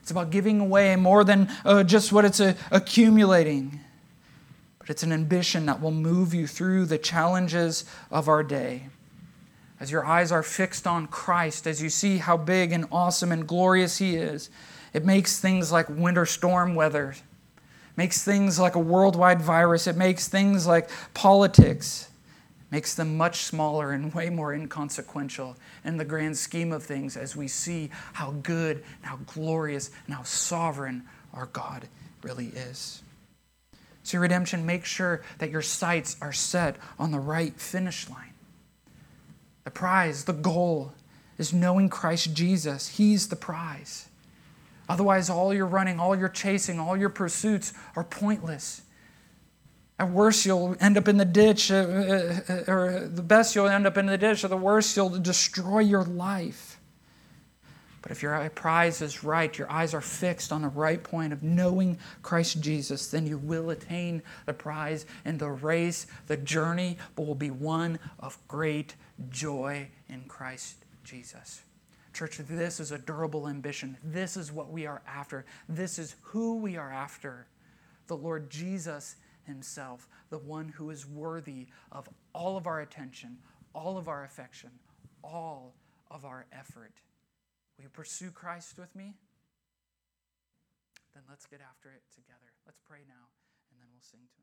It's 0.00 0.10
about 0.10 0.30
giving 0.30 0.60
away 0.60 0.96
more 0.96 1.24
than 1.24 1.50
uh, 1.64 1.84
just 1.84 2.12
what 2.12 2.24
it's 2.24 2.40
uh, 2.40 2.54
accumulating, 2.70 3.80
but 4.78 4.88
it's 4.88 5.02
an 5.02 5.12
ambition 5.12 5.66
that 5.66 5.82
will 5.82 5.90
move 5.90 6.32
you 6.32 6.46
through 6.46 6.86
the 6.86 6.96
challenges 6.96 7.84
of 8.10 8.28
our 8.28 8.42
day. 8.42 8.88
As 9.80 9.90
your 9.90 10.06
eyes 10.06 10.32
are 10.32 10.42
fixed 10.42 10.86
on 10.86 11.06
Christ, 11.06 11.66
as 11.66 11.82
you 11.82 11.90
see 11.90 12.18
how 12.18 12.36
big 12.36 12.72
and 12.72 12.86
awesome 12.90 13.30
and 13.30 13.46
glorious 13.46 13.98
He 13.98 14.16
is, 14.16 14.48
it 14.92 15.04
makes 15.04 15.38
things 15.38 15.70
like 15.70 15.88
winter 15.88 16.24
storm 16.24 16.74
weather 16.74 17.14
makes 17.98 18.22
things 18.22 18.60
like 18.60 18.76
a 18.76 18.78
worldwide 18.78 19.42
virus, 19.42 19.88
it 19.88 19.96
makes 19.96 20.28
things 20.28 20.68
like 20.68 20.88
politics, 21.14 22.08
makes 22.70 22.94
them 22.94 23.16
much 23.16 23.42
smaller 23.42 23.90
and 23.90 24.14
way 24.14 24.30
more 24.30 24.54
inconsequential 24.54 25.56
in 25.84 25.96
the 25.96 26.04
grand 26.04 26.36
scheme 26.36 26.72
of 26.72 26.80
things 26.80 27.16
as 27.16 27.34
we 27.34 27.48
see 27.48 27.90
how 28.12 28.30
good 28.44 28.76
and 28.76 29.04
how 29.04 29.18
glorious 29.26 29.90
and 30.06 30.14
how 30.14 30.22
sovereign 30.22 31.02
our 31.34 31.46
God 31.46 31.88
really 32.22 32.46
is. 32.46 33.02
So, 34.04 34.18
redemption, 34.18 34.64
make 34.64 34.84
sure 34.84 35.22
that 35.38 35.50
your 35.50 35.60
sights 35.60 36.16
are 36.22 36.32
set 36.32 36.76
on 37.00 37.10
the 37.10 37.18
right 37.18 37.60
finish 37.60 38.08
line. 38.08 38.34
The 39.64 39.72
prize, 39.72 40.24
the 40.24 40.32
goal, 40.34 40.92
is 41.36 41.52
knowing 41.52 41.88
Christ 41.88 42.32
Jesus. 42.32 42.90
He's 42.90 43.26
the 43.26 43.34
prize. 43.34 44.07
Otherwise, 44.88 45.28
all 45.28 45.52
your 45.52 45.66
running, 45.66 46.00
all 46.00 46.16
your 46.16 46.28
chasing, 46.28 46.80
all 46.80 46.96
your 46.96 47.10
pursuits 47.10 47.72
are 47.94 48.04
pointless. 48.04 48.82
At 49.98 50.10
worst, 50.10 50.46
you'll 50.46 50.76
end 50.80 50.96
up 50.96 51.08
in 51.08 51.16
the 51.16 51.24
ditch, 51.24 51.70
uh, 51.70 51.74
uh, 51.74 52.40
uh, 52.48 52.72
or 52.72 53.08
the 53.08 53.22
best, 53.22 53.54
you'll 53.54 53.66
end 53.66 53.86
up 53.86 53.98
in 53.98 54.06
the 54.06 54.16
ditch, 54.16 54.44
or 54.44 54.48
the 54.48 54.56
worst, 54.56 54.96
you'll 54.96 55.18
destroy 55.18 55.80
your 55.80 56.04
life. 56.04 56.78
But 58.00 58.12
if 58.12 58.22
your 58.22 58.48
prize 58.50 59.02
is 59.02 59.24
right, 59.24 59.58
your 59.58 59.70
eyes 59.70 59.92
are 59.92 60.00
fixed 60.00 60.52
on 60.52 60.62
the 60.62 60.68
right 60.68 61.02
point 61.02 61.32
of 61.32 61.42
knowing 61.42 61.98
Christ 62.22 62.60
Jesus, 62.60 63.10
then 63.10 63.26
you 63.26 63.38
will 63.38 63.70
attain 63.70 64.22
the 64.46 64.54
prize, 64.54 65.04
and 65.24 65.38
the 65.38 65.50
race, 65.50 66.06
the 66.28 66.36
journey, 66.36 66.96
will 67.16 67.34
be 67.34 67.50
one 67.50 67.98
of 68.20 68.38
great 68.46 68.94
joy 69.30 69.88
in 70.08 70.22
Christ 70.28 70.76
Jesus. 71.02 71.62
Church, 72.12 72.38
this 72.38 72.80
is 72.80 72.90
a 72.90 72.98
durable 72.98 73.48
ambition. 73.48 73.96
This 74.02 74.36
is 74.36 74.50
what 74.50 74.70
we 74.70 74.86
are 74.86 75.02
after. 75.06 75.44
This 75.68 75.98
is 75.98 76.16
who 76.22 76.56
we 76.56 76.76
are 76.76 76.92
after. 76.92 77.46
The 78.06 78.16
Lord 78.16 78.50
Jesus 78.50 79.16
Himself, 79.44 80.08
the 80.30 80.38
one 80.38 80.68
who 80.68 80.90
is 80.90 81.06
worthy 81.06 81.68
of 81.92 82.08
all 82.32 82.56
of 82.56 82.66
our 82.66 82.80
attention, 82.80 83.38
all 83.74 83.98
of 83.98 84.08
our 84.08 84.24
affection, 84.24 84.70
all 85.22 85.74
of 86.10 86.24
our 86.24 86.46
effort. 86.52 86.92
Will 87.76 87.84
you 87.84 87.90
pursue 87.90 88.30
Christ 88.30 88.78
with 88.78 88.94
me? 88.96 89.14
Then 91.14 91.22
let's 91.28 91.46
get 91.46 91.60
after 91.60 91.90
it 91.90 92.02
together. 92.14 92.52
Let's 92.66 92.80
pray 92.88 93.00
now, 93.06 93.28
and 93.70 93.80
then 93.80 93.88
we'll 93.92 94.02
sing 94.02 94.20
to 94.34 94.37